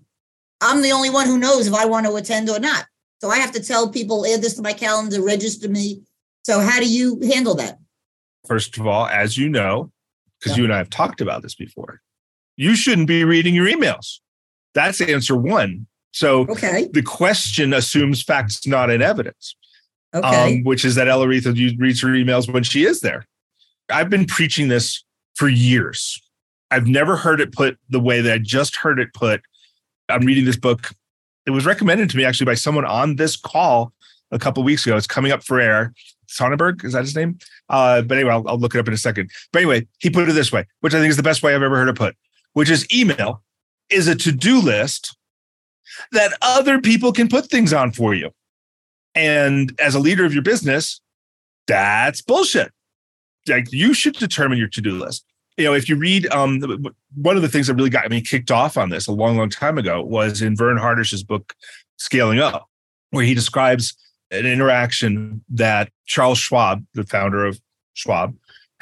I'm 0.61 0.81
the 0.83 0.93
only 0.93 1.11
one 1.11 1.27
who 1.27 1.39
knows 1.39 1.67
if 1.67 1.75
I 1.75 1.87
want 1.87 2.07
to 2.07 2.15
attend 2.17 2.49
or 2.49 2.59
not. 2.59 2.87
So 3.21 3.31
I 3.31 3.39
have 3.39 3.53
to 3.53 3.63
tell 3.63 3.91
people, 3.91 4.27
add 4.27 4.43
this 4.43 4.55
to 4.55 4.63
my 4.63 4.73
calendar, 4.73 5.23
register 5.23 5.69
me. 5.69 6.03
So 6.45 6.61
how 6.61 6.79
do 6.79 6.89
you 6.89 7.21
handle 7.23 7.55
that? 7.57 7.79
First 8.47 8.79
of 8.79 8.87
all, 8.87 9.07
as 9.07 9.37
you 9.37 9.49
know, 9.49 9.91
because 10.39 10.53
yeah. 10.53 10.59
you 10.59 10.65
and 10.65 10.75
I 10.75 10.79
have 10.79 10.91
talked 10.91 11.21
about 11.21 11.43
this 11.43 11.55
before, 11.55 12.01
you 12.57 12.75
shouldn't 12.75 13.09
be 13.09 13.25
reading 13.25 13.55
your 13.55 13.67
emails. 13.67 14.21
That's 14.75 15.01
answer 15.01 15.37
one. 15.37 15.87
So 16.13 16.47
okay. 16.49 16.89
the 16.93 17.03
question 17.03 17.73
assumes 17.73 18.23
facts, 18.23 18.67
not 18.67 18.91
in 18.91 19.03
evidence 19.03 19.57
okay. 20.15 20.59
um, 20.59 20.65
which 20.65 20.85
is 20.85 20.95
that 20.95 21.09
Ellaretha 21.09 21.79
reads 21.79 22.01
her 22.01 22.09
emails 22.09 22.53
when 22.53 22.63
she 22.63 22.85
is 22.85 23.01
there. 23.01 23.27
I've 23.91 24.09
been 24.09 24.27
preaching 24.27 24.69
this 24.69 25.05
for 25.35 25.49
years. 25.49 26.21
I've 26.71 26.87
never 26.87 27.17
heard 27.17 27.41
it 27.41 27.53
put 27.53 27.79
the 27.91 28.01
way 28.01 28.21
that 28.21 28.33
I 28.33 28.39
just 28.39 28.77
heard 28.77 28.99
it 28.99 29.13
put. 29.13 29.43
I'm 30.09 30.25
reading 30.25 30.45
this 30.45 30.57
book. 30.57 30.91
It 31.47 31.51
was 31.51 31.67
recommended 31.67 32.11
to 32.11 32.17
me 32.17 32.25
actually 32.25 32.47
by 32.47 32.55
someone 32.55 32.85
on 32.85 33.17
this 33.17 33.37
call 33.37 33.93
a 34.31 34.39
couple 34.39 34.63
weeks 34.63 34.87
ago. 34.87 34.97
It's 34.97 35.07
coming 35.07 35.33
up 35.33 35.43
for 35.43 35.61
air. 35.61 35.93
Sonnenberg, 36.27 36.85
is 36.85 36.95
that 36.95 37.03
his 37.03 37.15
name? 37.15 37.39
Uh, 37.69 38.03
but 38.03 38.17
anyway, 38.17 38.33
I'll, 38.33 38.49
I'll 38.49 38.59
look 38.59 38.75
it 38.75 38.79
up 38.79 38.89
in 38.89 38.95
a 38.95 38.99
second. 38.99 39.31
But 39.53 39.61
anyway, 39.61 39.87
he 39.99 40.09
put 40.09 40.29
it 40.29 40.33
this 40.33 40.51
way, 40.51 40.65
which 40.81 40.95
I 40.95 40.99
think 40.99 41.11
is 41.11 41.17
the 41.17 41.23
best 41.23 41.43
way 41.43 41.55
I've 41.55 41.63
ever 41.63 41.77
heard 41.77 41.89
it 41.89 41.97
put, 41.97 42.17
which 42.55 42.71
is 42.71 42.87
email 42.93 43.43
is 43.91 44.09
a 44.09 44.15
to 44.17 44.33
do 44.33 44.61
list 44.61 45.17
that 46.13 46.33
other 46.43 46.81
people 46.81 47.13
can 47.13 47.29
put 47.29 47.47
things 47.47 47.73
on 47.73 47.93
for 47.93 48.15
you. 48.15 48.31
And 49.15 49.79
as 49.79 49.95
a 49.95 50.01
leader 50.01 50.25
of 50.25 50.33
your 50.33 50.43
business, 50.43 51.01
that's 51.67 52.23
bullshit. 52.23 52.73
Like 53.47 53.71
you 53.73 53.95
should 53.95 54.15
determine 54.15 54.59
your 54.59 54.69
to-do 54.69 54.99
list. 54.99 55.25
You 55.57 55.65
know, 55.65 55.75
if 55.75 55.89
you 55.89 55.97
read 55.97 56.27
um, 56.33 56.61
one 57.15 57.37
of 57.37 57.43
the 57.43 57.49
things 57.49 57.69
that 57.69 57.75
really 57.75 57.91
got 57.91 58.11
me 58.11 58.21
kicked 58.21 58.51
off 58.51 58.77
on 58.77 58.89
this 58.89 59.07
a 59.07 59.13
long, 59.13 59.37
long 59.37 59.51
time 59.51 59.79
ago 59.79 60.03
was 60.03 60.43
in 60.43 60.57
Verne 60.57 60.79
Harnish's 60.79 61.23
book 61.23 61.55
Scaling 61.97 62.41
Up, 62.41 62.69
where 63.11 63.25
he 63.25 63.35
describes 63.35 63.95
an 64.33 64.47
interaction 64.47 65.45
that 65.49 65.91
Charles 66.07 66.39
Schwab, 66.39 66.85
the 66.95 67.05
founder 67.05 67.45
of 67.45 67.61
Schwab, 67.93 68.35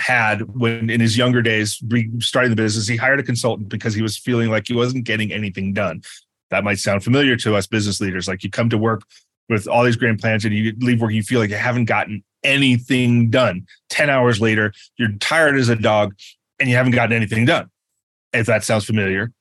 had 0.02 0.42
when 0.58 0.90
in 0.90 1.00
his 1.00 1.16
younger 1.16 1.42
days 1.42 1.82
starting 2.18 2.50
the 2.50 2.56
business. 2.56 2.88
He 2.88 2.96
hired 2.96 3.20
a 3.20 3.22
consultant 3.22 3.68
because 3.68 3.94
he 3.94 4.02
was 4.02 4.18
feeling 4.18 4.50
like 4.50 4.66
he 4.66 4.74
wasn't 4.74 5.04
getting 5.04 5.32
anything 5.32 5.72
done. 5.72 6.02
That 6.50 6.64
might 6.64 6.78
sound 6.78 7.04
familiar 7.04 7.36
to 7.36 7.54
us 7.56 7.66
business 7.66 8.00
leaders. 8.00 8.28
Like 8.28 8.42
you 8.42 8.50
come 8.50 8.68
to 8.70 8.78
work 8.78 9.02
with 9.48 9.68
all 9.68 9.84
these 9.84 9.96
grand 9.96 10.20
plans 10.20 10.44
and 10.44 10.54
you 10.54 10.74
leave 10.80 11.00
work, 11.00 11.12
you 11.12 11.22
feel 11.22 11.40
like 11.40 11.50
you 11.50 11.56
haven't 11.56 11.86
gotten 11.86 12.22
anything 12.42 13.30
done. 13.30 13.66
10 13.90 14.10
hours 14.10 14.40
later, 14.40 14.72
you're 14.96 15.12
tired 15.20 15.56
as 15.56 15.68
a 15.68 15.76
dog 15.76 16.14
and 16.58 16.68
you 16.68 16.76
haven't 16.76 16.92
gotten 16.92 17.14
anything 17.14 17.44
done. 17.44 17.70
If 18.32 18.46
that 18.46 18.64
sounds 18.64 18.84
familiar, 18.84 19.32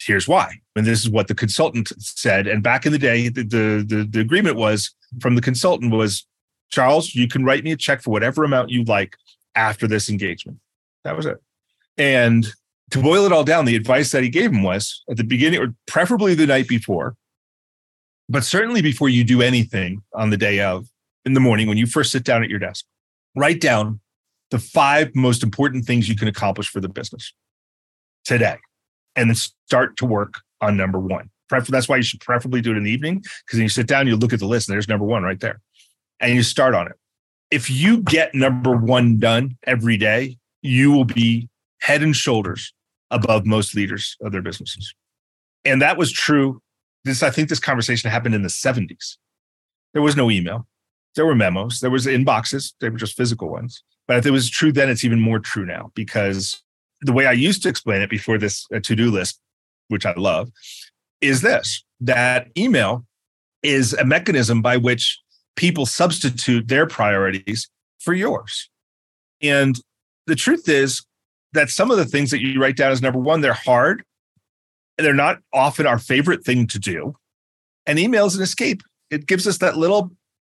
here's 0.00 0.28
why. 0.28 0.60
And 0.76 0.86
this 0.86 1.00
is 1.00 1.08
what 1.08 1.28
the 1.28 1.34
consultant 1.34 1.92
said. 1.98 2.46
And 2.46 2.62
back 2.62 2.84
in 2.84 2.92
the 2.92 2.98
day, 2.98 3.28
the, 3.28 3.42
the, 3.42 3.84
the, 3.86 4.08
the 4.08 4.20
agreement 4.20 4.56
was 4.56 4.94
from 5.20 5.34
the 5.34 5.40
consultant 5.40 5.92
was 5.92 6.26
Charles, 6.70 7.14
you 7.14 7.28
can 7.28 7.44
write 7.44 7.64
me 7.64 7.72
a 7.72 7.76
check 7.76 8.02
for 8.02 8.10
whatever 8.10 8.42
amount 8.44 8.70
you 8.70 8.84
like 8.84 9.16
after 9.54 9.86
this 9.86 10.08
engagement. 10.08 10.58
That 11.04 11.16
was 11.16 11.26
it. 11.26 11.42
And 11.96 12.46
to 12.90 13.02
boil 13.02 13.24
it 13.24 13.32
all 13.32 13.44
down, 13.44 13.64
the 13.64 13.76
advice 13.76 14.10
that 14.12 14.22
he 14.22 14.28
gave 14.28 14.50
him 14.50 14.62
was 14.62 15.02
at 15.10 15.16
the 15.16 15.24
beginning, 15.24 15.60
or 15.60 15.74
preferably 15.86 16.34
the 16.34 16.46
night 16.46 16.68
before, 16.68 17.16
but 18.28 18.44
certainly 18.44 18.82
before 18.82 19.08
you 19.08 19.24
do 19.24 19.42
anything 19.42 20.02
on 20.14 20.30
the 20.30 20.36
day 20.36 20.60
of, 20.60 20.86
in 21.24 21.34
the 21.34 21.40
morning, 21.40 21.68
when 21.68 21.76
you 21.76 21.86
first 21.86 22.10
sit 22.10 22.24
down 22.24 22.42
at 22.42 22.50
your 22.50 22.58
desk, 22.58 22.84
write 23.34 23.60
down 23.60 24.00
the 24.50 24.58
five 24.58 25.14
most 25.14 25.42
important 25.42 25.84
things 25.84 26.08
you 26.08 26.16
can 26.16 26.28
accomplish 26.28 26.68
for 26.68 26.80
the 26.80 26.88
business 26.88 27.32
today 28.24 28.56
and 29.16 29.30
then 29.30 29.34
start 29.34 29.96
to 29.96 30.06
work 30.06 30.40
on 30.60 30.76
number 30.76 30.98
one. 30.98 31.30
That's 31.50 31.88
why 31.88 31.96
you 31.96 32.02
should 32.02 32.20
preferably 32.20 32.60
do 32.60 32.72
it 32.72 32.76
in 32.76 32.84
the 32.84 32.90
evening 32.90 33.18
because 33.18 33.58
then 33.58 33.62
you 33.62 33.68
sit 33.68 33.86
down, 33.86 34.06
you 34.06 34.16
look 34.16 34.32
at 34.32 34.40
the 34.40 34.46
list, 34.46 34.68
and 34.68 34.74
there's 34.74 34.88
number 34.88 35.04
one 35.04 35.22
right 35.22 35.38
there, 35.38 35.60
and 36.20 36.34
you 36.34 36.42
start 36.42 36.74
on 36.74 36.86
it. 36.86 36.94
If 37.54 37.70
you 37.70 37.98
get 37.98 38.34
number 38.34 38.76
one 38.76 39.18
done 39.18 39.56
every 39.64 39.96
day, 39.96 40.38
you 40.60 40.90
will 40.90 41.04
be 41.04 41.48
head 41.80 42.02
and 42.02 42.16
shoulders 42.16 42.74
above 43.12 43.46
most 43.46 43.76
leaders 43.76 44.16
of 44.20 44.32
their 44.32 44.42
businesses. 44.42 44.92
And 45.64 45.80
that 45.80 45.96
was 45.96 46.10
true 46.10 46.60
this 47.04 47.22
I 47.22 47.30
think 47.30 47.48
this 47.48 47.60
conversation 47.60 48.10
happened 48.10 48.34
in 48.34 48.42
the 48.42 48.48
70s. 48.48 49.18
There 49.92 50.02
was 50.02 50.16
no 50.16 50.32
email. 50.32 50.66
There 51.14 51.26
were 51.26 51.36
memos. 51.36 51.78
There 51.78 51.90
was 51.90 52.06
inboxes. 52.06 52.72
They 52.80 52.88
were 52.88 52.98
just 52.98 53.16
physical 53.16 53.48
ones. 53.48 53.84
But 54.08 54.16
if 54.16 54.26
it 54.26 54.32
was 54.32 54.50
true 54.50 54.72
then, 54.72 54.88
it's 54.88 55.04
even 55.04 55.20
more 55.20 55.38
true 55.38 55.64
now 55.64 55.92
because 55.94 56.60
the 57.02 57.12
way 57.12 57.26
I 57.26 57.32
used 57.32 57.62
to 57.62 57.68
explain 57.68 58.02
it 58.02 58.10
before 58.10 58.36
this 58.36 58.66
uh, 58.74 58.80
to-do 58.80 59.12
list, 59.12 59.40
which 59.88 60.06
I 60.06 60.14
love, 60.16 60.50
is 61.20 61.40
this: 61.40 61.84
that 62.00 62.48
email 62.58 63.06
is 63.62 63.92
a 63.92 64.04
mechanism 64.04 64.60
by 64.60 64.76
which 64.76 65.20
people 65.56 65.86
substitute 65.86 66.68
their 66.68 66.86
priorities 66.86 67.68
for 68.00 68.14
yours. 68.14 68.68
And 69.42 69.76
the 70.26 70.34
truth 70.34 70.68
is 70.68 71.04
that 71.52 71.70
some 71.70 71.90
of 71.90 71.96
the 71.96 72.04
things 72.04 72.30
that 72.30 72.40
you 72.40 72.60
write 72.60 72.76
down 72.76 72.92
as 72.92 73.02
number 73.02 73.18
one, 73.18 73.40
they're 73.40 73.52
hard 73.52 74.04
and 74.98 75.04
they're 75.04 75.14
not 75.14 75.38
often 75.52 75.86
our 75.86 75.98
favorite 75.98 76.44
thing 76.44 76.66
to 76.68 76.78
do. 76.78 77.16
And 77.86 77.98
email 77.98 78.26
is 78.26 78.36
an 78.36 78.42
escape. 78.42 78.82
It 79.10 79.26
gives 79.26 79.46
us 79.46 79.58
that 79.58 79.76
little 79.76 80.10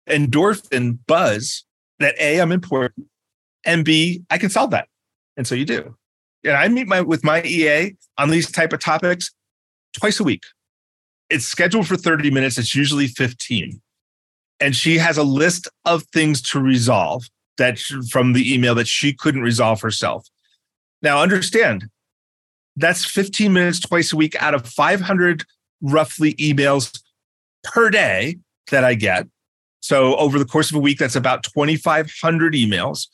endorphin 0.09 0.99
buzz 1.07 1.65
that 1.99 2.15
A, 2.21 2.41
I'm 2.41 2.53
important, 2.53 3.07
and 3.65 3.85
B, 3.85 4.23
I 4.31 4.39
can 4.39 4.51
solve 4.51 4.71
that. 4.71 4.89
And 5.37 5.47
so 5.47 5.55
you 5.55 5.65
do. 5.65 5.97
And 6.45 6.57
I 6.57 6.69
meet 6.69 6.87
my 6.87 7.01
with 7.01 7.25
my 7.25 7.43
EA 7.43 7.97
on 8.19 8.31
these 8.31 8.51
type 8.51 8.73
of 8.73 8.81
topics 8.81 9.33
twice 9.93 10.21
a 10.21 10.25
week. 10.25 10.45
It's 11.29 11.45
scheduled 11.45 11.89
for 11.89 11.97
30 11.97 12.31
minutes. 12.31 12.57
It's 12.57 12.75
usually 12.75 13.09
15. 13.09 13.81
And 14.61 14.75
she 14.75 14.99
has 14.99 15.19
a 15.19 15.23
list 15.23 15.69
of 15.85 16.05
things 16.05 16.41
to 16.51 16.61
resolve 16.61 17.25
that 17.59 17.79
from 18.11 18.33
the 18.33 18.53
email 18.53 18.75
that 18.75 18.89
she 18.89 19.13
couldn't 19.13 19.43
resolve 19.43 19.81
herself. 19.81 20.27
Now 21.03 21.23
understand, 21.23 21.89
that's 22.77 23.05
15 23.05 23.53
minutes 23.53 23.81
twice 23.81 24.13
a 24.13 24.17
week 24.17 24.35
out 24.41 24.55
of 24.55 24.67
500 24.67 25.45
roughly 25.81 26.35
emails 26.35 26.99
per 27.65 27.91
day 27.91 28.39
that 28.71 28.85
I 28.85 28.95
get. 28.95 29.27
So 29.81 30.17
over 30.17 30.39
the 30.39 30.45
course 30.45 30.71
of 30.71 30.77
a 30.77 30.81
week, 30.81 30.99
that's 30.99 31.17
about 31.17 31.43
2,500 31.45 32.55
emails. 32.55 33.09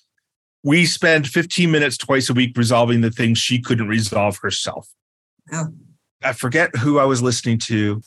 We 0.64 0.86
spend 0.86 1.26
15 1.26 1.70
minutes 1.70 1.96
twice 1.96 2.30
a 2.30 2.34
week 2.34 2.56
resolving 2.56 3.00
the 3.00 3.10
things 3.10 3.38
she 3.38 3.60
couldn't 3.60 3.88
resolve 3.88 4.38
herself. 4.38 4.88
Wow. 5.50 5.68
I 6.22 6.32
forget 6.32 6.74
who 6.76 6.98
I 6.98 7.04
was 7.04 7.20
listening 7.20 7.58
to, 7.58 8.00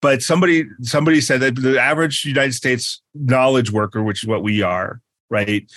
but 0.00 0.22
somebody 0.22 0.64
somebody 0.82 1.20
said 1.20 1.40
that 1.40 1.56
the 1.56 1.80
average 1.80 2.24
United 2.24 2.54
States 2.54 3.02
knowledge 3.14 3.70
worker, 3.70 4.02
which 4.02 4.22
is 4.22 4.28
what 4.28 4.42
we 4.42 4.62
are, 4.62 5.00
right, 5.30 5.70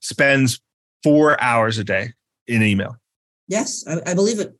spends 0.00 0.60
four 1.02 1.40
hours 1.40 1.78
a 1.78 1.84
day 1.84 2.12
in 2.46 2.62
email. 2.62 2.96
Yes, 3.48 3.84
I, 3.86 4.10
I 4.10 4.14
believe 4.14 4.40
it. 4.40 4.54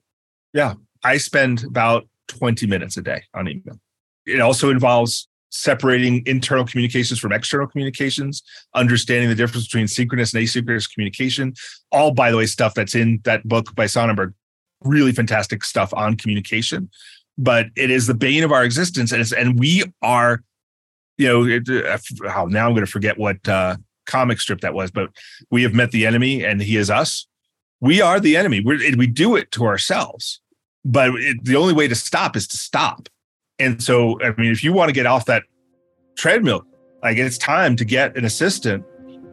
Yeah. 0.52 0.74
I 1.04 1.18
spend 1.18 1.64
about 1.64 2.08
20 2.28 2.66
minutes 2.66 2.96
a 2.96 3.02
day 3.02 3.22
on 3.34 3.48
email. 3.48 3.78
It 4.26 4.40
also 4.40 4.70
involves 4.70 5.28
separating 5.50 6.22
internal 6.26 6.64
communications 6.64 7.18
from 7.18 7.32
external 7.32 7.66
communications, 7.66 8.42
understanding 8.74 9.28
the 9.28 9.34
difference 9.34 9.66
between 9.66 9.86
synchronous 9.86 10.34
and 10.34 10.42
asynchronous 10.42 10.92
communication. 10.92 11.54
All, 11.92 12.12
by 12.12 12.30
the 12.30 12.36
way, 12.36 12.46
stuff 12.46 12.74
that's 12.74 12.94
in 12.94 13.20
that 13.24 13.46
book 13.46 13.74
by 13.74 13.86
Sonnenberg. 13.86 14.34
Really 14.82 15.12
fantastic 15.12 15.64
stuff 15.64 15.94
on 15.94 16.16
communication. 16.16 16.90
But 17.38 17.66
it 17.76 17.90
is 17.90 18.06
the 18.06 18.14
bane 18.14 18.44
of 18.44 18.52
our 18.52 18.64
existence. 18.64 19.12
And, 19.12 19.20
it's, 19.20 19.32
and 19.32 19.58
we 19.58 19.84
are, 20.02 20.42
you 21.18 21.28
know, 21.28 21.44
it, 21.44 21.68
uh, 21.68 21.98
oh, 22.34 22.46
now 22.46 22.66
I'm 22.66 22.72
going 22.72 22.86
to 22.86 22.90
forget 22.90 23.18
what 23.18 23.46
uh, 23.48 23.76
comic 24.06 24.40
strip 24.40 24.60
that 24.62 24.74
was, 24.74 24.90
but 24.90 25.10
we 25.50 25.62
have 25.62 25.74
met 25.74 25.90
the 25.90 26.06
enemy 26.06 26.44
and 26.44 26.62
he 26.62 26.76
is 26.76 26.90
us 26.90 27.26
we 27.80 28.00
are 28.00 28.20
the 28.20 28.36
enemy. 28.36 28.60
we 28.60 28.94
we 28.94 29.06
do 29.06 29.36
it 29.36 29.50
to 29.52 29.64
ourselves. 29.64 30.40
but 30.84 31.10
it, 31.16 31.44
the 31.44 31.56
only 31.56 31.74
way 31.74 31.88
to 31.88 31.94
stop 31.94 32.36
is 32.36 32.46
to 32.46 32.56
stop. 32.56 33.08
And 33.58 33.82
so, 33.82 34.20
I 34.22 34.34
mean, 34.40 34.52
if 34.52 34.62
you 34.62 34.72
want 34.72 34.88
to 34.88 34.92
get 34.92 35.06
off 35.06 35.24
that 35.24 35.42
treadmill, 36.16 36.62
like 37.02 37.18
it's 37.18 37.38
time 37.38 37.74
to 37.76 37.84
get 37.84 38.16
an 38.16 38.24
assistant 38.24 38.84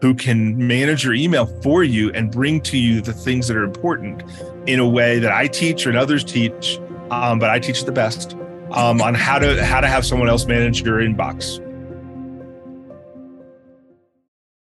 who 0.01 0.15
can 0.15 0.57
manage 0.67 1.03
your 1.03 1.13
email 1.13 1.45
for 1.61 1.83
you 1.83 2.11
and 2.11 2.31
bring 2.31 2.59
to 2.61 2.77
you 2.77 3.01
the 3.01 3.13
things 3.13 3.47
that 3.47 3.55
are 3.55 3.63
important 3.63 4.23
in 4.65 4.79
a 4.79 4.87
way 4.87 5.19
that 5.19 5.31
I 5.31 5.47
teach 5.47 5.85
and 5.85 5.95
others 5.95 6.23
teach, 6.23 6.79
um, 7.21 7.39
but 7.39 7.49
I 7.49 7.59
teach 7.59 7.85
the 7.85 7.91
best 7.91 8.33
um, 8.71 9.01
on 9.01 9.13
how 9.13 9.39
to 9.39 9.63
how 9.63 9.81
to 9.81 9.87
have 9.87 10.05
someone 10.05 10.29
else 10.29 10.45
manage 10.45 10.81
your 10.81 10.99
inbox. 10.99 11.59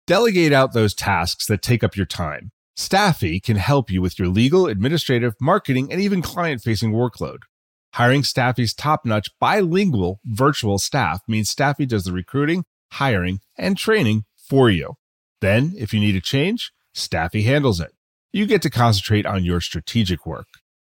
Delegate 0.07 0.53
out 0.53 0.73
those 0.75 0.95
tasks 0.95 1.47
that 1.47 1.63
take 1.63 1.83
up 1.83 1.97
your 1.97 2.07
time. 2.07 2.51
Stafi 2.77 3.43
can 3.43 3.57
help 3.57 3.91
you 3.91 4.03
with 4.03 4.19
your 4.19 4.29
legal, 4.29 4.67
administrative, 4.67 5.35
marketing, 5.41 5.91
and 5.91 6.01
even 6.01 6.21
client 6.21 6.61
facing 6.61 6.93
workload. 6.93 7.39
Hiring 7.95 8.23
Stafi's 8.23 8.75
top 8.75 9.07
notch 9.07 9.29
bilingual 9.41 10.21
virtual 10.25 10.79
staff 10.79 11.23
means 11.29 11.55
Stafi 11.55 11.87
does 11.87 12.05
the 12.05 12.13
recruiting, 12.13 12.65
hiring, 12.93 13.39
and 13.57 13.79
training 13.79 14.25
for 14.37 14.69
you. 14.69 14.95
Then, 15.41 15.73
if 15.79 15.95
you 15.95 16.01
need 16.01 16.17
a 16.17 16.21
change, 16.21 16.73
Stafi 16.95 17.45
handles 17.45 17.81
it. 17.81 17.93
You 18.33 18.47
get 18.47 18.63
to 18.63 18.71
concentrate 18.71 19.27
on 19.27 19.45
your 19.45 19.61
strategic 19.61 20.27
work. 20.27 20.49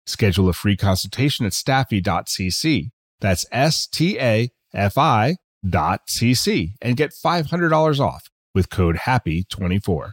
Schedule 0.09 0.49
a 0.49 0.55
free 0.55 0.77
consultation 0.77 1.45
at 1.45 1.53
stafi.cc. 1.53 2.91
That's 3.21 3.45
S 3.53 3.87
T 3.87 4.19
A 4.19 4.51
F 4.73 4.97
I 4.97 5.37
dot 5.69 6.07
cc 6.07 6.75
and 6.81 6.97
get 6.97 7.13
$500 7.13 8.01
off 8.01 8.31
with 8.55 8.71
code 8.71 8.97
HAPPY24. 8.97 10.13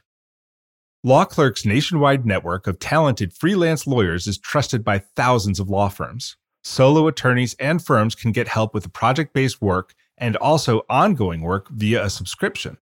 Law 1.03 1.23
Clerk's 1.23 1.65
nationwide 1.65 2.25
network 2.25 2.67
of 2.67 2.79
talented 2.79 3.31
freelance 3.31 3.87
lawyers 3.87 4.27
is 4.27 4.37
trusted 4.37 4.83
by 4.83 4.99
thousands 5.15 5.59
of 5.59 5.69
law 5.69 5.87
firms. 5.87 6.35
Solo 6.63 7.07
attorneys 7.07 7.53
and 7.59 7.81
firms 7.81 8.15
can 8.15 8.31
get 8.31 8.47
help 8.47 8.73
with 8.73 8.91
project 8.91 9.33
based 9.33 9.61
work 9.61 9.93
and 10.17 10.35
also 10.37 10.81
ongoing 10.89 11.41
work 11.41 11.69
via 11.69 12.03
a 12.03 12.09
subscription. 12.09 12.77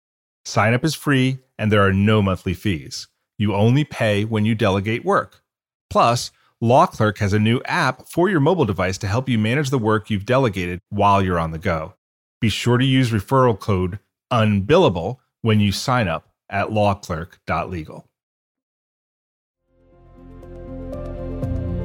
Sign 0.45 0.75
up 0.75 0.85
is 0.85 0.95
free 0.95 1.39
and 1.59 1.73
there 1.73 1.85
are 1.85 1.93
no 1.93 2.23
monthly 2.23 2.55
fees. 2.55 3.09
You 3.37 3.55
only 3.55 3.85
pay 3.85 4.25
when 4.25 4.45
you 4.45 4.55
delegate 4.55 5.05
work. 5.05 5.41
Plus, 5.89 6.31
Law 6.63 6.85
Clerk 6.85 7.17
has 7.19 7.33
a 7.33 7.39
new 7.39 7.63
app 7.65 8.07
for 8.07 8.29
your 8.29 8.41
mobile 8.41 8.67
device 8.67 8.99
to 8.99 9.07
help 9.07 9.31
you 9.31 9.39
manage 9.39 9.71
the 9.71 9.79
work 9.79 10.11
you've 10.11 10.27
delegated 10.27 10.79
while 10.91 11.23
you're 11.23 11.39
on 11.39 11.53
the 11.53 11.59
go. 11.59 11.95
Be 12.39 12.51
sure 12.51 12.77
to 12.77 12.85
use 12.85 13.13
referral 13.13 13.59
code 13.59 13.99
UNBILLABLE 14.31 15.19
when 15.41 15.59
you 15.59 15.73
sign 15.73 16.07
up 16.07 16.29
at 16.51 16.69
lawclerk.legal. 16.69 18.07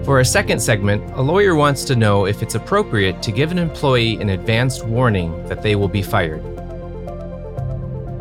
For 0.04 0.20
a 0.20 0.26
second 0.26 0.60
segment, 0.62 1.10
a 1.16 1.22
lawyer 1.22 1.56
wants 1.56 1.86
to 1.86 1.96
know 1.96 2.26
if 2.26 2.44
it's 2.44 2.56
appropriate 2.56 3.22
to 3.22 3.32
give 3.32 3.52
an 3.52 3.58
employee 3.58 4.18
an 4.18 4.28
advanced 4.28 4.86
warning 4.86 5.48
that 5.48 5.62
they 5.62 5.78
will 5.78 5.88
be 5.88 6.02
fired. 6.02 6.44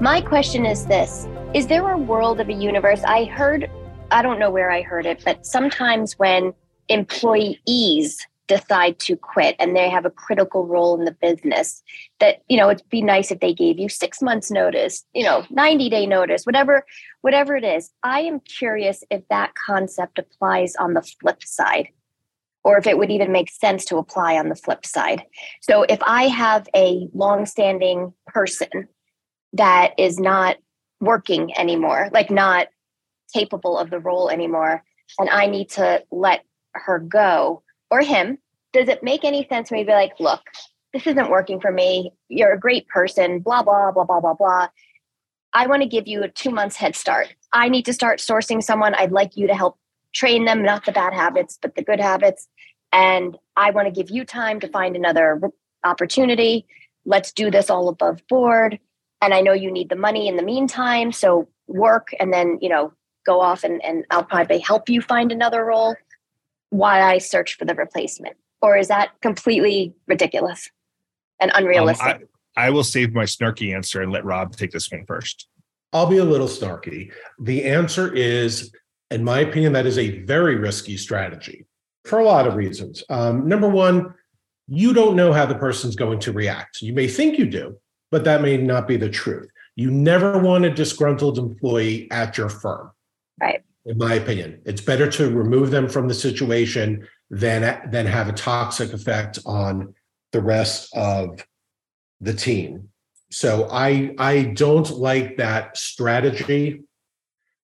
My 0.00 0.20
question 0.20 0.66
is 0.66 0.86
this 0.86 1.26
Is 1.52 1.66
there 1.66 1.90
a 1.90 1.98
world 1.98 2.40
of 2.40 2.48
a 2.48 2.52
universe? 2.52 3.02
I 3.02 3.24
heard, 3.24 3.68
I 4.14 4.22
don't 4.22 4.38
know 4.38 4.50
where 4.50 4.70
I 4.70 4.82
heard 4.82 5.06
it, 5.06 5.22
but 5.24 5.44
sometimes 5.44 6.16
when 6.20 6.54
employees 6.88 8.24
decide 8.46 8.96
to 9.00 9.16
quit 9.16 9.56
and 9.58 9.74
they 9.74 9.90
have 9.90 10.04
a 10.04 10.10
critical 10.10 10.66
role 10.66 10.96
in 10.96 11.04
the 11.04 11.16
business 11.20 11.82
that 12.20 12.42
you 12.46 12.58
know 12.58 12.70
it'd 12.70 12.88
be 12.90 13.02
nice 13.02 13.30
if 13.30 13.40
they 13.40 13.54
gave 13.54 13.78
you 13.78 13.88
6 13.88 14.20
months 14.20 14.50
notice 14.50 15.02
you 15.14 15.24
know 15.24 15.46
90 15.48 15.88
day 15.88 16.06
notice 16.06 16.44
whatever 16.44 16.84
whatever 17.22 17.56
it 17.56 17.64
is. 17.64 17.90
I 18.02 18.20
am 18.20 18.40
curious 18.40 19.02
if 19.10 19.26
that 19.30 19.54
concept 19.54 20.18
applies 20.18 20.76
on 20.76 20.92
the 20.92 21.02
flip 21.02 21.42
side 21.42 21.88
or 22.62 22.76
if 22.78 22.86
it 22.86 22.98
would 22.98 23.10
even 23.10 23.32
make 23.32 23.50
sense 23.50 23.84
to 23.86 23.96
apply 23.96 24.36
on 24.36 24.50
the 24.50 24.56
flip 24.56 24.86
side. 24.86 25.24
So 25.62 25.84
if 25.88 26.00
i 26.06 26.24
have 26.28 26.68
a 26.76 27.08
long-standing 27.14 28.12
person 28.26 28.88
that 29.54 29.94
is 29.98 30.20
not 30.20 30.58
working 31.00 31.56
anymore 31.58 32.10
like 32.12 32.30
not 32.30 32.68
capable 33.34 33.76
of 33.76 33.90
the 33.90 33.98
role 33.98 34.30
anymore 34.30 34.82
and 35.18 35.28
i 35.28 35.46
need 35.46 35.68
to 35.68 36.02
let 36.10 36.44
her 36.74 36.98
go 36.98 37.62
or 37.90 38.00
him, 38.00 38.38
does 38.72 38.88
it 38.88 39.02
make 39.02 39.24
any 39.24 39.46
sense 39.48 39.68
for 39.68 39.76
me 39.76 39.82
to 39.82 39.86
be 39.86 39.92
like, 39.92 40.18
look, 40.18 40.42
this 40.92 41.06
isn't 41.06 41.30
working 41.30 41.60
for 41.60 41.70
me. 41.70 42.12
You're 42.28 42.52
a 42.52 42.58
great 42.58 42.88
person, 42.88 43.40
blah, 43.40 43.62
blah, 43.62 43.92
blah, 43.92 44.04
blah, 44.04 44.20
blah, 44.20 44.34
blah. 44.34 44.68
I 45.52 45.66
want 45.66 45.82
to 45.82 45.88
give 45.88 46.08
you 46.08 46.22
a 46.22 46.28
two 46.28 46.50
months 46.50 46.76
head 46.76 46.96
start. 46.96 47.34
I 47.52 47.68
need 47.68 47.84
to 47.84 47.92
start 47.92 48.18
sourcing 48.18 48.62
someone. 48.62 48.94
I'd 48.94 49.12
like 49.12 49.36
you 49.36 49.46
to 49.46 49.54
help 49.54 49.78
train 50.12 50.44
them, 50.44 50.62
not 50.62 50.84
the 50.84 50.92
bad 50.92 51.12
habits, 51.12 51.58
but 51.60 51.76
the 51.76 51.82
good 51.82 52.00
habits. 52.00 52.48
And 52.92 53.38
I 53.56 53.70
want 53.70 53.86
to 53.86 53.92
give 53.92 54.10
you 54.10 54.24
time 54.24 54.60
to 54.60 54.68
find 54.68 54.96
another 54.96 55.40
opportunity. 55.84 56.66
Let's 57.04 57.32
do 57.32 57.50
this 57.50 57.70
all 57.70 57.88
above 57.88 58.22
board. 58.28 58.78
And 59.22 59.32
I 59.32 59.40
know 59.40 59.52
you 59.52 59.70
need 59.70 59.88
the 59.88 59.96
money 59.96 60.26
in 60.26 60.36
the 60.36 60.42
meantime. 60.42 61.12
So 61.12 61.48
work 61.66 62.08
and 62.18 62.32
then, 62.32 62.58
you 62.60 62.68
know, 62.68 62.92
go 63.24 63.40
off 63.40 63.64
and, 63.64 63.82
and 63.84 64.04
I'll 64.10 64.24
probably 64.24 64.58
help 64.58 64.88
you 64.88 65.00
find 65.00 65.32
another 65.32 65.64
role 65.64 65.96
while 66.70 67.02
I 67.02 67.18
search 67.18 67.56
for 67.56 67.64
the 67.64 67.74
replacement? 67.74 68.36
Or 68.62 68.76
is 68.76 68.88
that 68.88 69.10
completely 69.20 69.94
ridiculous 70.06 70.70
and 71.40 71.50
unrealistic? 71.54 72.06
Um, 72.06 72.22
I, 72.56 72.66
I 72.66 72.70
will 72.70 72.84
save 72.84 73.12
my 73.12 73.24
snarky 73.24 73.74
answer 73.74 74.02
and 74.02 74.10
let 74.10 74.24
Rob 74.24 74.56
take 74.56 74.72
this 74.72 74.90
one 74.90 75.04
first. 75.06 75.48
I'll 75.92 76.06
be 76.06 76.18
a 76.18 76.24
little 76.24 76.48
snarky. 76.48 77.12
The 77.38 77.64
answer 77.64 78.12
is, 78.12 78.72
in 79.10 79.22
my 79.22 79.40
opinion, 79.40 79.72
that 79.74 79.86
is 79.86 79.98
a 79.98 80.20
very 80.24 80.56
risky 80.56 80.96
strategy 80.96 81.66
for 82.04 82.18
a 82.18 82.24
lot 82.24 82.46
of 82.46 82.56
reasons. 82.56 83.04
Um, 83.08 83.46
number 83.48 83.68
one, 83.68 84.14
you 84.66 84.92
don't 84.92 85.14
know 85.14 85.32
how 85.32 85.46
the 85.46 85.54
person's 85.54 85.94
going 85.94 86.18
to 86.20 86.32
react. 86.32 86.82
You 86.82 86.94
may 86.94 87.06
think 87.06 87.38
you 87.38 87.46
do, 87.46 87.78
but 88.10 88.24
that 88.24 88.42
may 88.42 88.56
not 88.56 88.88
be 88.88 88.96
the 88.96 89.08
truth. 89.08 89.48
You 89.76 89.90
never 89.90 90.38
want 90.38 90.64
a 90.64 90.70
disgruntled 90.70 91.38
employee 91.38 92.10
at 92.10 92.38
your 92.38 92.48
firm. 92.48 92.90
Right 93.40 93.62
in 93.86 93.98
my 93.98 94.14
opinion. 94.14 94.60
It's 94.64 94.80
better 94.80 95.10
to 95.12 95.30
remove 95.30 95.70
them 95.70 95.88
from 95.88 96.08
the 96.08 96.14
situation 96.14 97.06
than 97.30 97.90
than 97.90 98.06
have 98.06 98.28
a 98.28 98.32
toxic 98.32 98.92
effect 98.92 99.38
on 99.44 99.94
the 100.32 100.40
rest 100.40 100.94
of 100.96 101.44
the 102.20 102.34
team. 102.34 102.88
So 103.30 103.68
I 103.70 104.14
I 104.18 104.42
don't 104.54 104.90
like 104.90 105.36
that 105.36 105.76
strategy. 105.76 106.82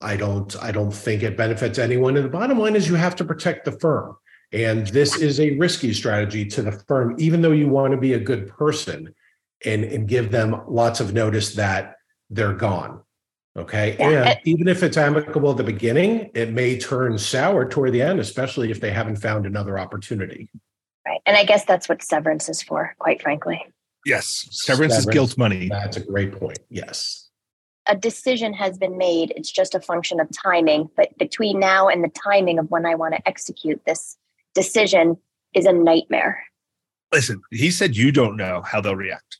I 0.00 0.16
don't 0.16 0.54
I 0.62 0.72
don't 0.72 0.92
think 0.92 1.22
it 1.22 1.36
benefits 1.36 1.78
anyone. 1.78 2.16
And 2.16 2.24
the 2.24 2.30
bottom 2.30 2.58
line 2.58 2.76
is 2.76 2.88
you 2.88 2.96
have 2.96 3.16
to 3.16 3.24
protect 3.24 3.64
the 3.64 3.72
firm. 3.72 4.16
And 4.52 4.88
this 4.88 5.16
is 5.16 5.38
a 5.38 5.56
risky 5.58 5.94
strategy 5.94 6.44
to 6.44 6.62
the 6.62 6.72
firm, 6.72 7.14
even 7.18 7.40
though 7.40 7.52
you 7.52 7.68
want 7.68 7.92
to 7.92 7.96
be 7.96 8.14
a 8.14 8.18
good 8.18 8.48
person 8.48 9.14
and, 9.64 9.84
and 9.84 10.08
give 10.08 10.32
them 10.32 10.62
lots 10.66 10.98
of 10.98 11.14
notice 11.14 11.54
that 11.54 11.94
they're 12.30 12.54
gone. 12.54 13.02
Okay. 13.56 13.96
Yeah. 13.98 14.30
And 14.30 14.40
even 14.44 14.68
if 14.68 14.82
it's 14.82 14.96
amicable 14.96 15.50
at 15.50 15.56
the 15.56 15.64
beginning, 15.64 16.30
it 16.34 16.52
may 16.52 16.78
turn 16.78 17.18
sour 17.18 17.68
toward 17.68 17.92
the 17.92 18.00
end, 18.02 18.20
especially 18.20 18.70
if 18.70 18.80
they 18.80 18.92
haven't 18.92 19.16
found 19.16 19.44
another 19.44 19.78
opportunity. 19.78 20.48
Right. 21.06 21.20
And 21.26 21.36
I 21.36 21.44
guess 21.44 21.64
that's 21.64 21.88
what 21.88 22.02
severance 22.02 22.48
is 22.48 22.62
for, 22.62 22.94
quite 22.98 23.20
frankly. 23.20 23.60
Yes. 24.06 24.46
Severance, 24.50 24.94
severance 24.94 24.98
is 24.98 25.06
guilt 25.06 25.36
money. 25.36 25.68
That's 25.68 25.96
a 25.96 26.00
great 26.00 26.38
point. 26.38 26.60
Yes. 26.68 27.28
A 27.86 27.96
decision 27.96 28.52
has 28.54 28.78
been 28.78 28.96
made. 28.96 29.32
It's 29.34 29.50
just 29.50 29.74
a 29.74 29.80
function 29.80 30.20
of 30.20 30.28
timing. 30.30 30.88
But 30.96 31.16
between 31.18 31.58
now 31.58 31.88
and 31.88 32.04
the 32.04 32.10
timing 32.10 32.58
of 32.60 32.70
when 32.70 32.86
I 32.86 32.94
want 32.94 33.14
to 33.14 33.28
execute 33.28 33.82
this 33.84 34.16
decision 34.54 35.16
is 35.54 35.66
a 35.66 35.72
nightmare. 35.72 36.44
Listen, 37.12 37.40
he 37.50 37.72
said 37.72 37.96
you 37.96 38.12
don't 38.12 38.36
know 38.36 38.62
how 38.62 38.80
they'll 38.80 38.94
react. 38.94 39.39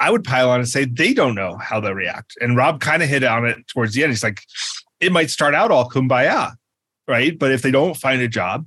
I 0.00 0.10
would 0.10 0.24
pile 0.24 0.50
on 0.50 0.60
and 0.60 0.68
say 0.68 0.86
they 0.86 1.12
don't 1.12 1.34
know 1.34 1.58
how 1.58 1.78
they'll 1.78 1.94
react. 1.94 2.36
And 2.40 2.56
Rob 2.56 2.80
kind 2.80 3.02
of 3.02 3.08
hit 3.08 3.22
on 3.22 3.44
it 3.44 3.66
towards 3.68 3.94
the 3.94 4.02
end. 4.02 4.12
He's 4.12 4.24
like, 4.24 4.42
it 4.98 5.12
might 5.12 5.30
start 5.30 5.54
out 5.54 5.70
all 5.70 5.88
kumbaya, 5.88 6.54
right? 7.06 7.38
But 7.38 7.52
if 7.52 7.62
they 7.62 7.70
don't 7.70 7.96
find 7.96 8.20
a 8.22 8.28
job, 8.28 8.66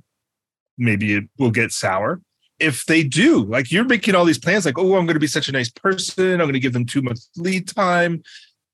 maybe 0.78 1.14
it 1.14 1.24
will 1.38 1.50
get 1.50 1.72
sour. 1.72 2.22
If 2.60 2.86
they 2.86 3.02
do, 3.02 3.44
like 3.44 3.72
you're 3.72 3.84
making 3.84 4.14
all 4.14 4.24
these 4.24 4.38
plans, 4.38 4.64
like, 4.64 4.78
oh, 4.78 4.94
I'm 4.94 5.06
going 5.06 5.14
to 5.14 5.20
be 5.20 5.26
such 5.26 5.48
a 5.48 5.52
nice 5.52 5.68
person. 5.68 6.32
I'm 6.32 6.46
going 6.46 6.52
to 6.52 6.60
give 6.60 6.72
them 6.72 6.86
two 6.86 7.02
months 7.02 7.28
lead 7.36 7.68
time. 7.68 8.22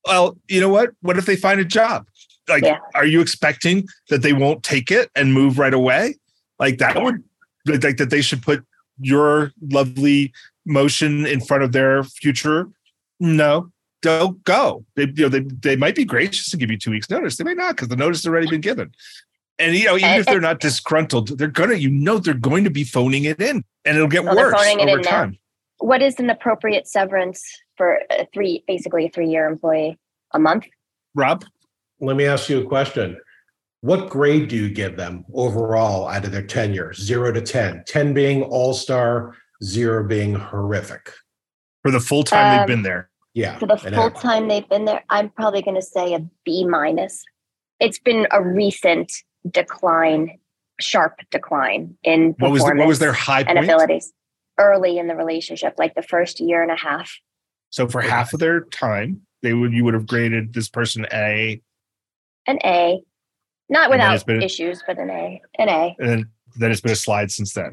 Well, 0.07 0.37
you 0.49 0.61
know 0.61 0.69
what? 0.69 0.91
What 1.01 1.17
if 1.17 1.25
they 1.25 1.37
find 1.37 1.61
a 1.61 1.65
job? 1.65 2.07
Like, 2.47 2.65
yeah. 2.65 2.79
are 2.95 3.07
you 3.07 3.21
expecting 3.21 3.89
that 4.11 4.23
they 4.23 4.33
won't 4.33 4.63
take 4.63 4.91
it 4.91 5.11
and 5.15 5.33
move 5.33 5.59
right 5.59 5.73
away? 5.73 6.17
Like 6.59 6.79
that 6.79 7.03
would 7.03 7.25
like 7.67 7.97
that 7.97 8.11
they 8.11 8.21
should 8.21 8.43
put 8.43 8.65
your 9.01 9.53
lovely 9.63 10.33
motion 10.67 11.27
in 11.27 11.41
front 11.41 11.63
of 11.63 11.73
their 11.73 12.05
future? 12.05 12.69
No, 13.19 13.71
don't 14.03 14.43
go. 14.45 14.85
They, 14.97 15.05
you 15.05 15.25
know, 15.25 15.29
they, 15.29 15.41
they 15.41 15.77
might 15.77 15.95
be 15.95 16.05
gracious 16.05 16.51
to 16.51 16.57
give 16.57 16.71
you 16.71 16.79
two 16.79 16.91
weeks 16.91 17.11
notice. 17.11 17.37
They 17.37 17.45
may 17.45 17.55
not 17.55 17.77
because 17.77 17.89
the 17.89 17.97
notice 17.97 18.23
has 18.23 18.29
already 18.29 18.49
been 18.49 18.61
given. 18.61 18.93
And 19.59 19.77
you 19.77 19.85
know, 19.85 19.97
even 19.97 20.11
if 20.13 20.27
they're 20.27 20.41
not 20.41 20.61
disgruntled, 20.61 21.39
they're 21.39 21.49
gonna, 21.49 21.75
you 21.75 21.91
know, 21.91 22.19
they're 22.19 22.33
going 22.33 22.65
to 22.65 22.71
be 22.71 22.83
phoning 22.83 23.25
it 23.25 23.43
in, 23.43 23.63
and 23.85 23.97
it'll 23.97 24.09
get 24.09 24.25
worse 24.25 24.55
over 24.79 25.03
time. 25.03 25.31
Now. 25.33 25.37
What 25.87 26.01
is 26.03 26.19
an 26.19 26.31
appropriate 26.31 26.89
severance 26.89 27.43
for 27.77 28.01
a 28.11 28.27
three, 28.33 28.65
basically 28.67 29.07
a 29.07 29.11
three-year 29.11 29.47
employee? 29.47 29.99
A 30.33 30.39
month? 30.39 30.65
Rob, 31.15 31.45
let 32.01 32.17
me 32.17 32.25
ask 32.25 32.49
you 32.49 32.61
a 32.61 32.67
question. 32.67 33.19
what 33.83 34.11
grade 34.11 34.49
do 34.49 34.57
you 34.57 34.71
give 34.71 34.97
them 34.97 35.25
overall 35.35 36.09
out 36.09 36.25
of 36.25 36.33
their 36.33 36.47
tenure? 36.47 36.93
Zero 36.95 37.33
to 37.33 37.41
10, 37.41 37.85
10 37.87 38.15
being 38.15 38.43
all 38.43 38.73
star, 38.75 39.35
zero 39.63 40.07
being 40.07 40.35
horrific. 40.35 41.13
For 41.83 41.91
the 41.91 42.01
full 42.01 42.25
time 42.25 42.53
Um, 42.53 42.59
they've 42.59 42.67
been 42.77 42.83
there. 42.83 43.11
Yeah. 43.35 43.59
For 43.59 43.67
the 43.67 43.77
full 43.77 43.95
I- 44.17 44.21
time 44.21 44.49
they've 44.49 44.69
been 44.69 44.85
there, 44.85 45.03
I'm 45.09 45.31
probably 45.31 45.63
going 45.63 45.77
to 45.77 45.83
say 45.83 46.15
a 46.15 46.21
B 46.45 46.65
minus. 46.65 47.25
It's 47.79 47.99
been 47.99 48.27
a 48.31 48.43
recent 48.43 49.13
decline, 49.51 50.39
sharp 50.81 51.21
decline 51.31 51.97
in 52.03 52.35
What 52.39 52.51
was 52.51 52.61
the, 52.61 52.65
performance 52.67 52.79
what 52.81 52.89
was 52.89 52.99
their 52.99 53.13
high 53.13 53.41
and 53.41 53.57
point? 53.57 53.65
abilities 53.65 54.13
early 54.59 54.99
in 54.99 55.07
the 55.07 55.15
relationship, 55.17 55.75
like 55.79 55.95
the 55.95 56.03
first 56.03 56.41
year 56.41 56.63
and 56.63 56.71
a 56.71 56.77
half. 56.77 57.11
So 57.71 57.89
for 57.89 58.01
half 58.03 58.35
of 58.35 58.41
their 58.41 58.63
time, 58.63 59.23
they 59.43 59.55
would 59.55 59.73
you 59.73 59.85
would 59.85 59.95
have 59.95 60.07
graded 60.07 60.53
this 60.53 60.69
person 60.69 61.07
A, 61.13 61.63
An 62.47 62.59
A, 62.65 63.01
not 63.71 63.91
And 63.93 64.01
then 64.01 64.13
it's 64.13 64.23
without 64.25 64.27
been- 64.27 64.43
issues, 64.43 64.83
but 64.87 64.99
an 64.99 65.09
A, 65.09 65.41
an 65.59 65.69
A. 65.69 65.97
and 65.99 66.09
then 66.09 66.31
then 66.57 66.71
it's 66.73 66.81
been 66.81 66.93
a 66.93 66.97
slide 66.97 67.31
since 67.31 67.55
then. 67.55 67.73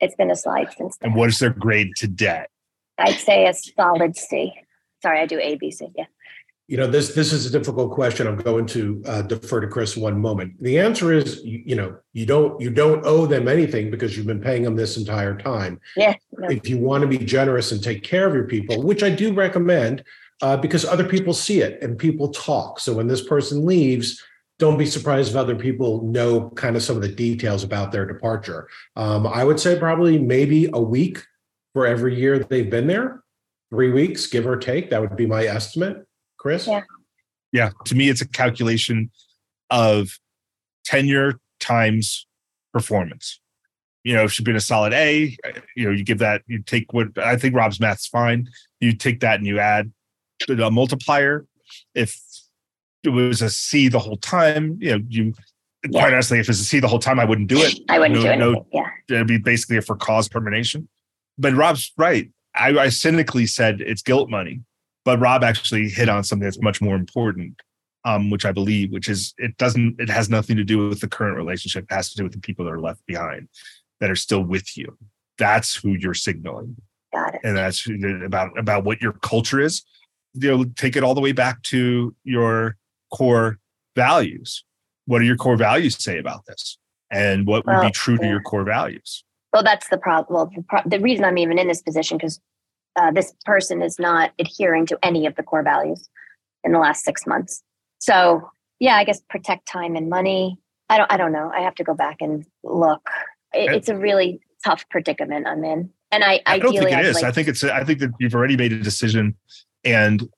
It's 0.00 0.14
been 0.14 0.30
a 0.30 0.36
slide 0.36 0.72
since 0.76 0.96
then. 0.98 1.10
And 1.10 1.18
what 1.18 1.28
is 1.28 1.38
their 1.38 1.50
grade 1.50 1.92
today? 1.96 2.46
I'd 2.98 3.14
say 3.14 3.46
a 3.46 3.54
solid 3.54 4.16
C. 4.16 4.52
Sorry, 5.02 5.20
I 5.20 5.26
do 5.26 5.38
A, 5.38 5.56
B, 5.56 5.70
C. 5.70 5.88
Yeah. 5.96 6.06
You 6.66 6.76
know, 6.76 6.86
this 6.86 7.14
this 7.14 7.32
is 7.32 7.46
a 7.46 7.50
difficult 7.50 7.92
question. 7.92 8.26
I'm 8.26 8.36
going 8.36 8.66
to 8.66 9.02
uh, 9.06 9.22
defer 9.22 9.60
to 9.60 9.68
Chris 9.68 9.96
one 9.96 10.20
moment. 10.20 10.62
The 10.62 10.78
answer 10.78 11.14
is, 11.14 11.42
you, 11.42 11.62
you 11.64 11.74
know, 11.74 11.96
you 12.12 12.26
don't 12.26 12.60
you 12.60 12.68
don't 12.68 13.06
owe 13.06 13.24
them 13.24 13.48
anything 13.48 13.90
because 13.90 14.16
you've 14.16 14.26
been 14.26 14.40
paying 14.40 14.64
them 14.64 14.76
this 14.76 14.98
entire 14.98 15.34
time. 15.34 15.80
Yeah. 15.96 16.14
No. 16.32 16.48
If 16.48 16.68
you 16.68 16.76
want 16.76 17.02
to 17.02 17.08
be 17.08 17.18
generous 17.18 17.72
and 17.72 17.82
take 17.82 18.02
care 18.02 18.26
of 18.26 18.34
your 18.34 18.44
people, 18.44 18.82
which 18.82 19.02
I 19.02 19.08
do 19.08 19.32
recommend, 19.32 20.04
uh, 20.42 20.58
because 20.58 20.84
other 20.84 21.08
people 21.08 21.32
see 21.32 21.62
it 21.62 21.82
and 21.82 21.96
people 21.98 22.28
talk. 22.32 22.80
So 22.80 22.92
when 22.92 23.06
this 23.06 23.26
person 23.26 23.64
leaves, 23.64 24.22
don't 24.58 24.78
be 24.78 24.86
surprised 24.86 25.30
if 25.30 25.36
other 25.36 25.54
people 25.54 26.02
know 26.02 26.50
kind 26.50 26.76
of 26.76 26.82
some 26.82 26.96
of 26.96 27.02
the 27.02 27.08
details 27.08 27.62
about 27.62 27.92
their 27.92 28.06
departure. 28.06 28.68
Um, 28.96 29.26
I 29.26 29.44
would 29.44 29.60
say 29.60 29.78
probably 29.78 30.18
maybe 30.18 30.68
a 30.72 30.80
week 30.80 31.22
for 31.72 31.86
every 31.86 32.18
year 32.18 32.38
that 32.38 32.48
they've 32.48 32.68
been 32.68 32.86
there, 32.86 33.22
three 33.70 33.92
weeks, 33.92 34.26
give 34.26 34.46
or 34.46 34.56
take. 34.56 34.90
That 34.90 35.00
would 35.00 35.16
be 35.16 35.26
my 35.26 35.44
estimate. 35.44 36.04
Chris? 36.38 36.66
Yeah. 36.66 36.82
Yeah, 37.52 37.70
to 37.86 37.94
me, 37.94 38.10
it's 38.10 38.20
a 38.20 38.28
calculation 38.28 39.10
of 39.70 40.18
tenure 40.84 41.40
times 41.60 42.26
performance. 42.72 43.40
You 44.04 44.14
know, 44.14 44.24
if 44.24 44.32
she's 44.32 44.44
been 44.44 44.56
a 44.56 44.60
solid 44.60 44.92
A, 44.92 45.36
you 45.74 45.84
know, 45.84 45.90
you 45.90 46.04
give 46.04 46.18
that, 46.18 46.42
you 46.46 46.62
take 46.62 46.92
what 46.92 47.16
I 47.18 47.36
think 47.36 47.54
Rob's 47.54 47.80
math's 47.80 48.06
fine. 48.06 48.48
You 48.80 48.92
take 48.92 49.20
that 49.20 49.38
and 49.38 49.46
you 49.46 49.58
add 49.58 49.90
a 50.48 50.70
multiplier. 50.70 51.46
If 51.94 52.20
it 53.04 53.10
was 53.10 53.42
a 53.42 53.50
C 53.50 53.88
the 53.88 53.98
whole 53.98 54.16
time, 54.16 54.78
you 54.80 54.90
know, 54.98 55.04
you 55.08 55.34
Yeah. 55.88 56.00
quite 56.00 56.12
honestly, 56.12 56.38
if 56.40 56.48
it's 56.48 56.60
a 56.60 56.64
C 56.64 56.80
the 56.80 56.88
whole 56.88 56.98
time, 56.98 57.20
I 57.20 57.24
wouldn't 57.24 57.48
do 57.48 57.58
it. 57.58 57.78
I 57.88 57.98
wouldn't 57.98 58.16
No- 58.20 58.22
do 58.26 58.30
it. 58.30 58.36
no- 58.38 58.66
yeah. 58.72 58.90
It'd 59.16 59.26
be 59.28 59.38
basically 59.38 59.76
a 59.76 59.82
for 59.82 59.96
cause 59.96 60.28
termination. 60.28 60.88
But 61.38 61.54
Rob's 61.54 61.92
right. 61.96 62.30
I, 62.54 62.70
I 62.76 62.88
cynically 62.88 63.46
said 63.46 63.80
it's 63.80 64.02
guilt 64.02 64.28
money, 64.28 64.62
but 65.04 65.20
Rob 65.20 65.44
actually 65.44 65.88
hit 65.88 66.08
on 66.08 66.24
something 66.24 66.44
that's 66.44 66.60
much 66.60 66.80
more 66.80 66.96
important, 66.96 67.60
um, 68.04 68.30
which 68.30 68.44
I 68.44 68.50
believe, 68.50 68.90
which 68.90 69.08
is 69.08 69.34
it 69.38 69.56
doesn't, 69.56 70.00
it 70.00 70.08
has 70.10 70.28
nothing 70.28 70.56
to 70.56 70.64
do 70.64 70.88
with 70.88 71.00
the 71.00 71.08
current 71.08 71.36
relationship. 71.36 71.84
It 71.88 71.94
has 71.94 72.10
to 72.10 72.16
do 72.16 72.24
with 72.24 72.32
the 72.32 72.40
people 72.40 72.64
that 72.64 72.72
are 72.72 72.80
left 72.80 73.06
behind 73.06 73.48
that 74.00 74.10
are 74.10 74.16
still 74.16 74.42
with 74.42 74.76
you. 74.76 74.98
That's 75.38 75.76
who 75.76 75.90
you're 75.90 76.14
signaling, 76.14 76.76
and 77.44 77.56
that's 77.56 77.86
about 78.24 78.58
about 78.58 78.82
what 78.84 79.00
your 79.00 79.12
culture 79.12 79.60
is. 79.60 79.84
You 80.34 80.56
know, 80.58 80.64
take 80.64 80.96
it 80.96 81.04
all 81.04 81.14
the 81.14 81.20
way 81.20 81.30
back 81.32 81.62
to 81.64 82.14
your 82.24 82.76
core 83.12 83.58
values. 83.96 84.64
What 85.06 85.20
do 85.20 85.24
your 85.24 85.36
core 85.36 85.56
values 85.56 85.96
say 86.02 86.18
about 86.18 86.44
this? 86.46 86.78
And 87.10 87.46
what 87.46 87.64
would 87.66 87.72
be 87.72 87.78
Well, 87.78 87.90
true 87.90 88.18
to 88.18 88.26
your 88.26 88.40
core 88.42 88.64
values? 88.64 89.24
Well, 89.52 89.62
that's 89.62 89.88
the 89.88 89.96
problem. 89.96 90.34
Well, 90.34 90.50
the, 90.54 90.62
pro- 90.62 90.82
the 90.84 91.00
reason 91.00 91.24
I'm 91.24 91.38
even 91.38 91.58
in 91.58 91.68
this 91.68 91.80
position 91.80 92.18
because 92.18 92.40
uh, 92.96 93.10
this 93.10 93.32
person 93.44 93.82
is 93.82 93.98
not 93.98 94.32
adhering 94.38 94.86
to 94.86 94.98
any 95.02 95.26
of 95.26 95.34
the 95.36 95.42
core 95.42 95.62
values 95.62 96.08
in 96.64 96.72
the 96.72 96.78
last 96.78 97.04
six 97.04 97.26
months. 97.26 97.62
So, 97.98 98.50
yeah, 98.78 98.96
I 98.96 99.04
guess 99.04 99.20
protect 99.30 99.66
time 99.66 99.96
and 99.96 100.10
money. 100.10 100.58
I 100.90 100.98
don't. 100.98 101.12
I 101.12 101.16
don't 101.16 101.32
know. 101.32 101.50
I 101.54 101.60
have 101.60 101.74
to 101.76 101.84
go 101.84 101.94
back 101.94 102.16
and 102.20 102.44
look. 102.62 103.08
It, 103.52 103.72
it's 103.72 103.88
a 103.88 103.96
really 103.96 104.40
tough 104.64 104.84
predicament 104.90 105.46
I'm 105.46 105.64
in, 105.64 105.90
and 106.10 106.24
I 106.24 106.40
I 106.46 106.58
don't 106.58 106.70
ideally 106.70 106.86
think 106.86 106.96
it 106.96 106.98
I'd 107.00 107.06
is. 107.06 107.14
like 107.16 107.24
I 107.24 107.32
think 107.32 107.48
it's. 107.48 107.64
I 107.64 107.84
think 107.84 107.98
that 108.00 108.10
you've 108.18 108.34
already 108.34 108.56
made 108.56 108.72
a 108.72 108.80
decision, 108.80 109.34
and 109.84 110.28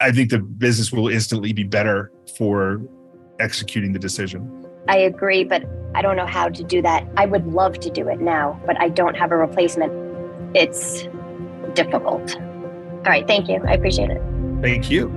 I 0.00 0.12
think 0.12 0.30
the 0.30 0.38
business 0.38 0.92
will 0.92 1.08
instantly 1.08 1.52
be 1.52 1.64
better 1.64 2.12
for 2.36 2.80
executing 3.40 3.92
the 3.92 3.98
decision. 3.98 4.66
I 4.86 4.98
agree, 4.98 5.42
but 5.42 5.64
I 5.94 6.02
don't 6.02 6.16
know 6.16 6.26
how 6.26 6.48
to 6.48 6.62
do 6.62 6.80
that. 6.82 7.06
I 7.16 7.26
would 7.26 7.46
love 7.48 7.80
to 7.80 7.90
do 7.90 8.08
it 8.08 8.20
now, 8.20 8.60
but 8.64 8.80
I 8.80 8.90
don't 8.90 9.16
have 9.16 9.32
a 9.32 9.36
replacement. 9.36 9.92
It's 10.54 11.02
difficult. 11.74 12.36
All 12.36 13.02
right, 13.06 13.26
thank 13.26 13.48
you. 13.48 13.60
I 13.66 13.72
appreciate 13.72 14.10
it. 14.10 14.22
Thank 14.62 14.88
you. 14.88 15.08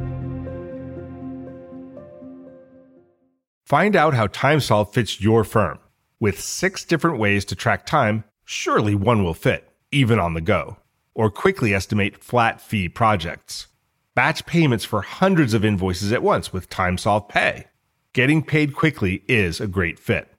Find 3.65 3.95
out 3.95 4.15
how 4.15 4.27
TimeSolve 4.27 4.93
fits 4.93 5.21
your 5.21 5.43
firm. 5.43 5.79
With 6.19 6.41
six 6.41 6.83
different 6.83 7.19
ways 7.19 7.45
to 7.45 7.55
track 7.55 7.85
time, 7.85 8.23
surely 8.45 8.95
one 8.95 9.23
will 9.23 9.33
fit, 9.33 9.69
even 9.91 10.19
on 10.19 10.33
the 10.33 10.41
go. 10.41 10.77
Or 11.13 11.29
quickly 11.29 11.73
estimate 11.73 12.23
flat 12.23 12.59
fee 12.59 12.89
projects. 12.89 13.67
Batch 14.13 14.45
payments 14.45 14.83
for 14.83 15.01
hundreds 15.01 15.53
of 15.53 15.63
invoices 15.63 16.11
at 16.11 16.21
once 16.21 16.51
with 16.51 16.69
TimeSolve 16.69 17.29
Pay. 17.29 17.67
Getting 18.11 18.43
paid 18.43 18.75
quickly 18.75 19.23
is 19.25 19.61
a 19.61 19.67
great 19.67 19.97
fit. 19.97 20.33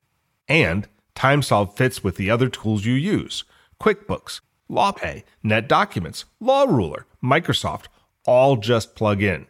And 0.47 0.89
TimeSolve 1.15 1.75
fits 1.75 2.05
with 2.05 2.17
the 2.17 2.31
other 2.31 2.51
tools 2.51 2.85
you 2.85 2.93
use 2.93 3.45
QuickBooks, 3.81 4.43
LawPay, 4.71 5.23
NetDocuments, 5.43 6.25
LawRuler, 6.43 7.05
Microsoft, 7.25 7.87
all 8.27 8.57
just 8.57 8.95
plug 8.95 9.23
in. 9.23 9.47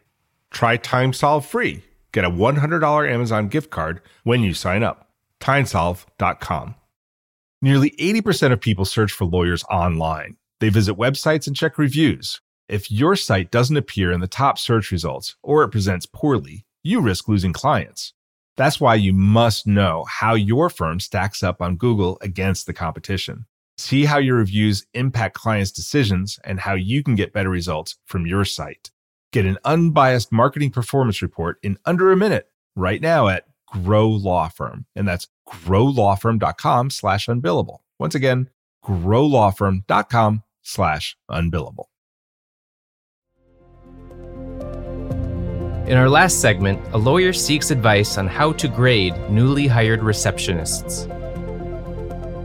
Try 0.53 0.79
TimeSolve 0.79 1.45
free. 1.45 1.83
Get 2.13 2.25
a 2.25 2.31
$100 2.31 3.11
Amazon 3.11 3.49
gift 3.49 3.71
card 3.71 4.01
when 4.23 4.43
you 4.43 4.55
sign 4.55 4.85
up. 4.85 5.11
TimeSolve.com. 5.41 6.77
Nearly 7.61 7.91
80% 7.99 8.53
of 8.53 8.61
people 8.61 8.85
search 8.85 9.11
for 9.11 9.25
lawyers 9.25 9.65
online. 9.65 10.37
They 10.61 10.69
visit 10.69 10.95
websites 10.95 11.49
and 11.49 11.57
check 11.57 11.77
reviews. 11.77 12.41
If 12.73 12.91
your 12.91 13.17
site 13.17 13.51
doesn't 13.51 13.77
appear 13.77 14.13
in 14.13 14.21
the 14.21 14.27
top 14.27 14.59
search 14.59 14.91
results 14.91 15.37
or 15.43 15.63
it 15.63 15.69
presents 15.69 16.07
poorly, 16.07 16.65
you 16.83 17.03
risk 17.03 17.29
losing 17.29 17.53
clients. 17.53 18.15
That's 18.57 18.81
why 18.81 18.95
you 18.95 19.13
must 19.13 19.67
know 19.67 20.07
how 20.09 20.33
your 20.33 20.71
firm 20.71 20.99
stacks 20.99 21.43
up 21.43 21.61
on 21.61 21.77
Google 21.77 22.17
against 22.23 22.65
the 22.65 22.73
competition. 22.73 23.45
See 23.77 24.07
how 24.07 24.17
your 24.17 24.37
reviews 24.39 24.87
impact 24.95 25.35
clients' 25.35 25.71
decisions 25.71 26.41
and 26.45 26.59
how 26.59 26.73
you 26.73 27.03
can 27.03 27.15
get 27.15 27.35
better 27.35 27.51
results 27.51 27.97
from 28.07 28.27
your 28.27 28.47
site. 28.47 28.91
Get 29.33 29.45
an 29.45 29.59
unbiased 29.67 30.33
marketing 30.33 30.71
performance 30.71 31.21
report 31.21 31.59
in 31.63 31.77
under 31.85 32.11
a 32.11 32.17
minute 32.17 32.49
right 32.75 33.03
now 33.03 33.29
at 33.29 33.45
Grow 33.67 34.09
Law 34.09 34.49
Firm. 34.49 34.87
And 34.97 35.07
that's 35.07 35.29
growlawfirm.com 35.47 36.89
slash 36.89 37.27
unbillable. 37.27 37.81
Once 37.99 38.15
again, 38.15 38.49
growlawfirm.com 38.83 40.43
slash 40.63 41.19
unbillable. 41.31 41.85
In 45.87 45.99
our 45.99 46.09
last 46.09 46.41
segment, 46.41 46.81
a 46.93 46.97
lawyer 46.97 47.33
seeks 47.33 47.73
advice 47.73 48.17
on 48.17 48.29
how 48.29 48.53
to 48.53 48.69
grade 48.69 49.17
newly 49.29 49.67
hired 49.67 49.99
receptionists. 49.99 51.11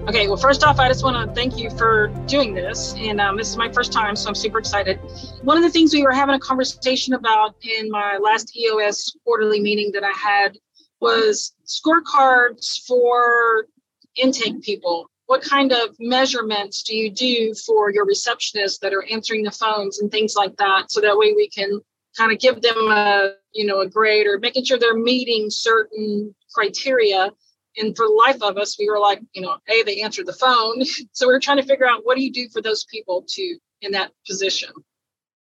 Okay, 0.09 0.27
well, 0.27 0.37
first 0.37 0.63
off, 0.63 0.79
I 0.79 0.87
just 0.87 1.03
want 1.03 1.29
to 1.29 1.35
thank 1.35 1.55
you 1.55 1.69
for 1.69 2.07
doing 2.25 2.55
this. 2.55 2.95
And 2.97 3.21
um, 3.21 3.37
this 3.37 3.47
is 3.47 3.55
my 3.55 3.71
first 3.71 3.93
time, 3.93 4.15
so 4.15 4.29
I'm 4.29 4.35
super 4.35 4.57
excited. 4.57 4.99
One 5.43 5.55
of 5.55 5.61
the 5.61 5.69
things 5.69 5.93
we 5.93 6.01
were 6.01 6.13
having 6.13 6.33
a 6.33 6.39
conversation 6.39 7.13
about 7.13 7.55
in 7.61 7.91
my 7.91 8.17
last 8.17 8.57
EOS 8.57 9.15
quarterly 9.23 9.59
meeting 9.59 9.91
that 9.91 10.03
I 10.03 10.13
had 10.13 10.57
was 10.99 11.53
scorecards 11.67 12.87
for 12.87 13.67
intake 14.15 14.63
people. 14.63 15.11
What 15.27 15.43
kind 15.43 15.73
of 15.73 15.95
measurements 15.99 16.81
do 16.81 16.95
you 16.95 17.11
do 17.11 17.53
for 17.53 17.91
your 17.91 18.07
receptionists 18.07 18.79
that 18.79 18.95
are 18.95 19.05
answering 19.11 19.43
the 19.43 19.51
phones 19.51 19.99
and 19.99 20.09
things 20.09 20.35
like 20.35 20.57
that? 20.57 20.89
So 20.89 21.01
that 21.01 21.17
way 21.17 21.33
we 21.33 21.49
can 21.49 21.81
kind 22.17 22.31
of 22.31 22.39
give 22.39 22.61
them 22.61 22.77
a, 22.89 23.33
you 23.53 23.65
know, 23.65 23.81
a 23.81 23.87
grade 23.87 24.27
or 24.27 24.39
making 24.39 24.65
sure 24.65 24.79
they're 24.79 24.97
meeting 24.97 25.49
certain 25.49 26.33
criteria 26.53 27.31
and 27.77 27.95
for 27.95 28.07
the 28.07 28.13
life 28.13 28.41
of 28.41 28.57
us, 28.57 28.77
we 28.77 28.89
were 28.89 28.99
like, 28.99 29.21
you 29.33 29.41
know, 29.41 29.57
A, 29.69 29.83
they 29.83 30.01
answered 30.01 30.25
the 30.25 30.33
phone. 30.33 30.83
So 31.11 31.27
we 31.27 31.33
are 31.33 31.39
trying 31.39 31.57
to 31.57 31.63
figure 31.63 31.87
out 31.87 32.01
what 32.05 32.15
do 32.15 32.23
you 32.23 32.31
do 32.31 32.47
for 32.49 32.61
those 32.61 32.85
people 32.85 33.23
to 33.29 33.57
in 33.81 33.91
that 33.91 34.11
position? 34.27 34.69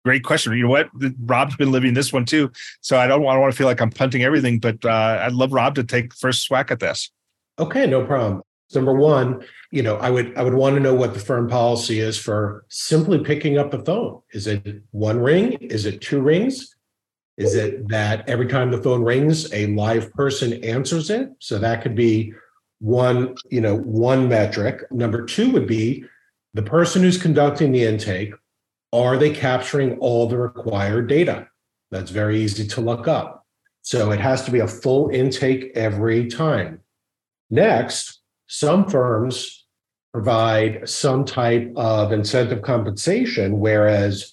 Great 0.06 0.24
question. 0.24 0.54
You 0.54 0.64
know 0.64 0.70
what? 0.70 0.90
Rob's 1.20 1.56
been 1.58 1.72
living 1.72 1.94
this 1.94 2.14
one 2.14 2.26
too, 2.26 2.52
so 2.82 2.98
I 2.98 3.08
don't, 3.08 3.26
I 3.26 3.34
don't 3.34 3.42
want 3.42 3.52
to 3.52 3.58
feel 3.58 3.68
like 3.68 3.82
I'm 3.82 3.90
punting 3.90 4.24
everything, 4.24 4.60
but 4.60 4.84
uh, 4.86 5.20
I'd 5.22 5.34
love 5.34 5.52
Rob 5.52 5.76
to 5.76 5.84
take 5.84 6.14
first 6.14 6.44
swack 6.44 6.72
at 6.72 6.80
this. 6.80 7.12
Okay, 7.60 7.86
no 7.86 8.06
problem. 8.06 8.42
Number 8.76 8.94
one, 8.94 9.46
you 9.72 9.82
know, 9.82 9.96
I 9.98 10.10
would 10.10 10.36
I 10.38 10.44
would 10.44 10.54
want 10.54 10.76
to 10.76 10.82
know 10.82 10.94
what 10.94 11.14
the 11.14 11.20
firm 11.20 11.48
policy 11.48 12.00
is 12.00 12.18
for 12.18 12.66
simply 12.70 13.20
picking 13.20 13.58
up 13.58 13.72
the 13.72 13.84
phone. 13.84 14.22
Is 14.34 14.48
it 14.48 14.84
one 14.92 15.20
ring? 15.20 15.54
Is 15.54 15.86
it 15.86 16.02
two 16.02 16.22
rings? 16.22 16.76
Is 17.38 17.56
it 17.56 17.88
that 17.90 18.28
every 18.28 18.48
time 18.48 18.72
the 18.72 18.82
phone 18.82 19.04
rings, 19.04 19.54
a 19.54 19.68
live 19.68 20.12
person 20.14 20.64
answers 20.64 21.10
it? 21.10 21.30
So 21.40 21.60
that 21.60 21.82
could 21.82 21.96
be 21.96 22.34
one, 22.80 23.36
you 23.50 23.62
know, 23.62 23.78
one 23.78 24.28
metric. 24.28 24.82
Number 24.92 25.26
two 25.26 25.52
would 25.52 25.68
be 25.68 26.04
the 26.54 26.64
person 26.64 27.04
who's 27.04 27.22
conducting 27.22 27.72
the 27.72 27.84
intake, 27.84 28.34
are 28.92 29.18
they 29.18 29.32
capturing 29.32 29.98
all 30.00 30.28
the 30.28 30.38
required 30.38 31.08
data? 31.08 31.48
That's 31.92 32.12
very 32.12 32.42
easy 32.42 32.68
to 32.68 32.82
look 32.82 33.08
up. 33.08 33.46
So 33.82 34.12
it 34.12 34.20
has 34.20 34.44
to 34.46 34.52
be 34.52 34.60
a 34.60 34.68
full 34.68 35.10
intake 35.10 35.72
every 35.76 36.28
time. 36.28 36.82
Next, 37.50 38.17
some 38.48 38.90
firms 38.90 39.66
provide 40.14 40.88
some 40.88 41.26
type 41.26 41.72
of 41.76 42.12
incentive 42.12 42.62
compensation, 42.62 43.60
whereas 43.60 44.32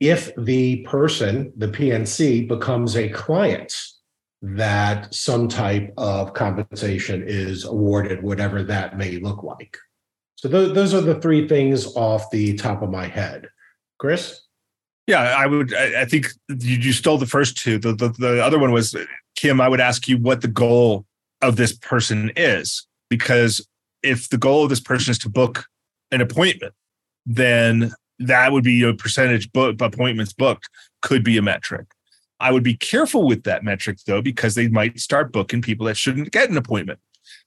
if 0.00 0.34
the 0.36 0.82
person, 0.82 1.52
the 1.56 1.68
PNC, 1.68 2.48
becomes 2.48 2.96
a 2.96 3.08
client, 3.08 3.72
that 4.42 5.14
some 5.14 5.46
type 5.46 5.94
of 5.96 6.34
compensation 6.34 7.22
is 7.24 7.64
awarded, 7.64 8.22
whatever 8.22 8.64
that 8.64 8.98
may 8.98 9.18
look 9.18 9.44
like. 9.44 9.78
So 10.34 10.48
those, 10.48 10.74
those 10.74 10.94
are 10.94 11.00
the 11.00 11.20
three 11.20 11.46
things 11.46 11.86
off 11.94 12.28
the 12.32 12.54
top 12.54 12.82
of 12.82 12.90
my 12.90 13.06
head. 13.06 13.48
Chris? 13.98 14.40
Yeah, 15.06 15.20
I 15.20 15.46
would. 15.46 15.72
I, 15.74 16.02
I 16.02 16.04
think 16.04 16.26
you, 16.48 16.78
you 16.78 16.92
stole 16.92 17.18
the 17.18 17.26
first 17.26 17.56
two. 17.56 17.78
The, 17.78 17.92
the 17.92 18.08
the 18.18 18.44
other 18.44 18.58
one 18.58 18.72
was 18.72 18.96
Kim. 19.36 19.60
I 19.60 19.68
would 19.68 19.80
ask 19.80 20.08
you 20.08 20.18
what 20.18 20.40
the 20.40 20.48
goal 20.48 21.06
of 21.40 21.56
this 21.56 21.72
person 21.72 22.30
is, 22.36 22.86
because 23.12 23.68
if 24.02 24.30
the 24.30 24.38
goal 24.38 24.62
of 24.62 24.70
this 24.70 24.80
person 24.80 25.10
is 25.10 25.18
to 25.18 25.28
book 25.28 25.66
an 26.12 26.22
appointment, 26.22 26.72
then 27.26 27.92
that 28.18 28.52
would 28.52 28.64
be 28.64 28.82
a 28.84 28.94
percentage 28.94 29.52
book 29.52 29.78
appointments 29.82 30.32
booked 30.32 30.70
could 31.02 31.22
be 31.22 31.36
a 31.36 31.42
metric. 31.42 31.88
I 32.40 32.52
would 32.52 32.62
be 32.62 32.74
careful 32.74 33.26
with 33.26 33.42
that 33.42 33.64
metric 33.64 33.98
though, 34.06 34.22
because 34.22 34.54
they 34.54 34.68
might 34.68 34.98
start 34.98 35.30
booking 35.30 35.60
people 35.60 35.84
that 35.86 35.98
shouldn't 35.98 36.32
get 36.32 36.48
an 36.48 36.56
appointment. 36.56 37.00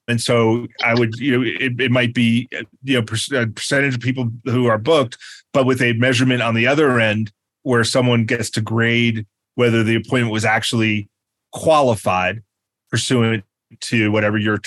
And 0.06 0.20
so 0.20 0.68
I 0.84 0.94
would, 0.94 1.16
you 1.16 1.36
know, 1.36 1.44
it, 1.44 1.80
it 1.80 1.90
might 1.90 2.14
be, 2.14 2.48
you 2.84 2.94
know, 2.94 3.00
a 3.00 3.46
percentage 3.48 3.96
of 3.96 4.00
people 4.00 4.30
who 4.44 4.66
are 4.66 4.78
booked, 4.78 5.18
but 5.52 5.66
with 5.66 5.82
a 5.82 5.94
measurement 5.94 6.42
on 6.42 6.54
the 6.54 6.68
other 6.68 7.00
end 7.00 7.32
where 7.64 7.82
someone 7.82 8.24
gets 8.24 8.50
to 8.50 8.60
grade 8.60 9.26
whether 9.56 9.82
the 9.82 9.96
appointment 9.96 10.32
was 10.32 10.44
actually 10.44 11.08
qualified 11.52 12.44
pursuant 12.88 13.42
to 13.80 14.10
whatever 14.10 14.38
your 14.38 14.58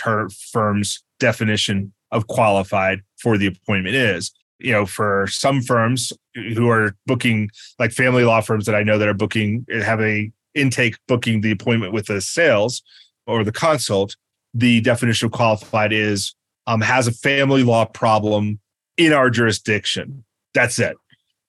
firm's 0.52 1.04
definition 1.20 1.94
of 2.12 2.28
qualified 2.28 3.02
for 3.18 3.38
the 3.38 3.48
appointment 3.48 3.96
is 3.96 4.32
you 4.60 4.74
know, 4.74 4.86
for 4.86 5.26
some 5.28 5.62
firms 5.62 6.14
who 6.36 6.70
are 6.70 6.96
booking, 7.06 7.50
like 7.80 7.92
family 7.92 8.24
law 8.24 8.42
firms 8.42 8.66
that 8.66 8.76
I 8.76 8.84
know 8.84 8.98
that 8.98 9.08
are 9.08 9.14
booking, 9.14 9.66
have 9.72 10.02
a 10.02 10.32
intake 10.54 10.98
booking 11.08 11.42
the 11.42 11.52
appointment 11.52 11.94
with 11.94 12.08
the 12.08 12.22
sales 12.22 12.82
or 13.26 13.44
the 13.44 13.52
consult, 13.52 14.16
the 14.54 14.82
definition 14.82 15.28
of 15.28 15.32
qualified 15.32 15.94
is 15.94 16.36
um, 16.68 16.82
has 16.82 17.08
a 17.08 17.12
family 17.12 17.64
law 17.64 17.86
problem 17.86 18.60
in 18.98 19.14
our 19.14 19.30
jurisdiction. 19.30 20.26
That's 20.54 20.78
it. 20.78 20.98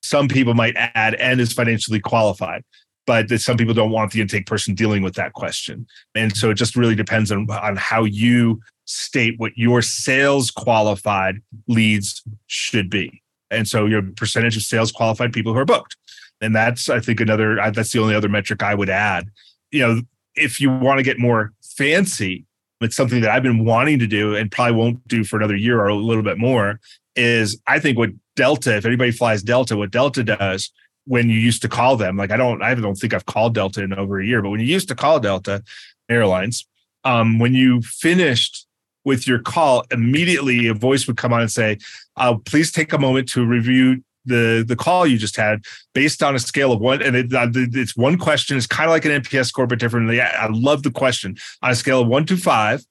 Some 0.03 0.29
people 0.29 0.55
might 0.55 0.75
add 0.77 1.15
and 1.15 1.41
is 1.41 1.53
financially 1.53 2.01
qualified, 2.01 2.63
but 3.11 3.27
that 3.27 3.41
some 3.41 3.57
people 3.57 3.75
don't 3.75 3.91
want 3.91 4.13
the 4.13 4.21
intake 4.21 4.47
person 4.47 4.73
dealing 4.73 5.03
with 5.03 5.15
that 5.17 5.33
question. 5.33 5.85
And 6.15 6.37
so 6.37 6.49
it 6.51 6.55
just 6.55 6.77
really 6.77 6.95
depends 6.95 7.33
on, 7.33 7.51
on 7.51 7.75
how 7.75 8.05
you 8.05 8.61
state 8.85 9.35
what 9.39 9.51
your 9.57 9.83
sales 9.83 10.53
qualified 10.53 11.43
leads 11.67 12.23
should 12.47 12.89
be. 12.89 13.21
And 13.51 13.67
so 13.67 13.87
your 13.87 14.03
percentage 14.03 14.57
of 14.57 14.63
sales 14.63 14.93
qualified 14.93 15.33
people 15.33 15.53
who 15.53 15.59
are 15.59 15.65
booked. 15.65 15.97
And 16.41 16.55
that's, 16.55 16.89
I 16.89 17.01
think, 17.01 17.19
another, 17.19 17.57
that's 17.75 17.91
the 17.91 17.99
only 17.99 18.15
other 18.15 18.29
metric 18.29 18.63
I 18.63 18.77
would 18.77 18.89
add. 18.89 19.29
You 19.73 19.81
know, 19.81 20.03
if 20.37 20.61
you 20.61 20.71
want 20.71 20.99
to 20.99 21.03
get 21.03 21.19
more 21.19 21.53
fancy, 21.65 22.47
it's 22.81 22.95
something 22.95 23.23
that 23.23 23.33
I've 23.33 23.43
been 23.43 23.65
wanting 23.65 23.99
to 23.99 24.07
do 24.07 24.37
and 24.37 24.53
probably 24.53 24.77
won't 24.77 25.09
do 25.09 25.25
for 25.25 25.37
another 25.37 25.57
year 25.57 25.81
or 25.81 25.89
a 25.89 25.97
little 25.97 26.23
bit 26.23 26.39
more. 26.39 26.79
Is 27.17 27.61
I 27.67 27.81
think 27.81 27.99
what 27.99 28.11
Delta, 28.37 28.77
if 28.77 28.87
anybody 28.87 29.11
flies 29.11 29.43
Delta, 29.43 29.77
what 29.77 29.91
Delta 29.91 30.23
does 30.23 30.71
when 31.11 31.29
you 31.29 31.41
used 31.41 31.61
to 31.61 31.69
call 31.69 31.97
them, 31.97 32.17
like 32.17 32.31
I 32.31 32.37
don't, 32.37 32.63
I 32.63 32.73
don't 32.73 32.95
think 32.95 33.13
I've 33.13 33.27
called 33.27 33.53
Delta 33.53 33.83
in 33.83 33.93
over 33.93 34.21
a 34.21 34.25
year, 34.25 34.41
but 34.43 34.51
when 34.51 34.61
you 34.61 34.67
used 34.67 34.87
to 34.91 34.95
call 34.95 35.19
Delta 35.19 35.61
Airlines, 36.09 36.69
um, 37.03 37.41
when 37.41 37.53
you 37.53 37.83
finished 37.83 38.65
with 39.05 39.27
your 39.27 39.41
call, 39.41 39.85
immediately 39.91 40.69
a 40.69 40.75
voice 40.75 41.09
would 41.09 41.17
come 41.17 41.33
on 41.33 41.41
and 41.41 41.51
say, 41.51 41.79
uh, 42.17 42.37
please 42.45 42.71
take 42.71 42.93
a 42.93 42.99
moment 42.99 43.29
to 43.31 43.45
review 43.45 44.05
the 44.25 44.65
the 44.65 44.77
call 44.77 45.05
you 45.05 45.19
just 45.19 45.35
had 45.35 45.63
based 45.95 46.23
on 46.23 46.37
a 46.37 46.39
scale 46.39 46.71
of 46.71 46.81
one 46.81 47.03
and 47.03 47.17
it, 47.17 47.35
uh, 47.35 47.49
it's 47.55 47.97
one 47.97 48.19
question 48.19 48.55
it's 48.55 48.67
kind 48.67 48.87
of 48.87 48.93
like 48.93 49.07
an 49.07 49.23
nps 49.23 49.47
score 49.47 49.67
but 49.67 49.79
differently 49.79 50.21
I, 50.21 50.45
I 50.45 50.49
love 50.51 50.83
the 50.83 50.91
question. 50.91 51.39
On 51.63 51.71
a 51.71 51.75
scale 51.75 52.03
of 52.03 52.07
one 52.07 52.27
to 52.27 52.37
five 52.37 52.85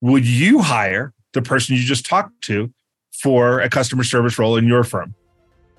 would 0.00 0.26
you 0.26 0.62
hire 0.62 1.12
the 1.34 1.42
person 1.42 1.76
you 1.76 1.82
just 1.82 2.06
talked 2.06 2.40
to 2.44 2.72
for 3.12 3.60
a 3.60 3.68
customer 3.68 4.02
service 4.02 4.38
role 4.38 4.56
in 4.56 4.66
your 4.66 4.82
firm 4.82 5.14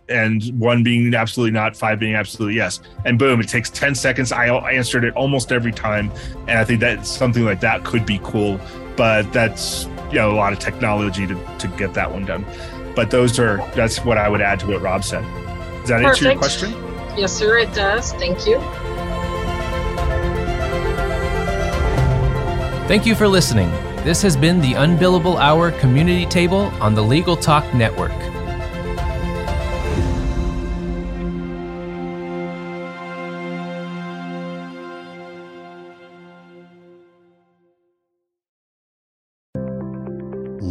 and 0.10 0.44
one 0.60 0.84
being 0.84 1.13
absolutely 1.13 1.52
not, 1.52 1.76
five 1.76 2.00
being 2.00 2.16
absolutely 2.16 2.56
yes. 2.56 2.82
And 3.06 3.18
boom, 3.18 3.39
it 3.39 3.48
takes 3.48 3.70
10 3.70 3.96
seconds. 3.96 4.32
I 4.32 4.48
answered 4.72 5.04
it 5.04 5.13
almost 5.16 5.52
every 5.52 5.72
time. 5.72 6.12
And 6.48 6.60
I 6.60 6.66
think 6.66 6.80
that 6.82 7.06
something 7.06 7.46
like 7.46 7.62
that 7.62 7.84
could 7.84 8.06
be 8.06 8.20
cool, 8.24 8.60
but 8.96 9.32
that's, 9.32 9.86
you 10.10 10.20
know, 10.20 10.32
a 10.32 10.36
lot 10.36 10.54
of 10.54 10.60
technology 10.60 11.26
to, 11.28 11.58
to 11.60 11.68
get 11.70 11.94
that 11.94 12.12
one 12.12 12.26
done. 12.26 12.46
But 12.96 13.10
those 13.12 13.39
are, 13.39 13.58
that's 13.76 14.04
what 14.04 14.18
I 14.18 14.30
would 14.30 14.42
add 14.42 14.60
to 14.62 14.68
what 14.68 14.82
Rob 14.82 15.04
said. 15.04 15.24
Does 15.82 15.89
that 15.89 16.02
Perfect. 16.02 16.06
answer 16.06 16.26
your 16.26 16.38
question? 16.38 16.72
Yes, 17.18 17.34
sir, 17.34 17.58
it 17.58 17.74
does. 17.74 18.13
Thank 18.13 18.46
you. 18.46 18.60
Thank 22.88 23.06
you 23.06 23.16
for 23.16 23.28
listening. 23.28 23.72
This 24.04 24.22
has 24.22 24.36
been 24.36 24.60
the 24.60 24.74
Unbillable 24.74 25.38
Hour 25.38 25.72
Community 25.80 26.26
Table 26.26 26.72
on 26.82 26.94
the 26.94 27.02
Legal 27.02 27.38
Talk 27.38 27.74
Network. 27.74 28.12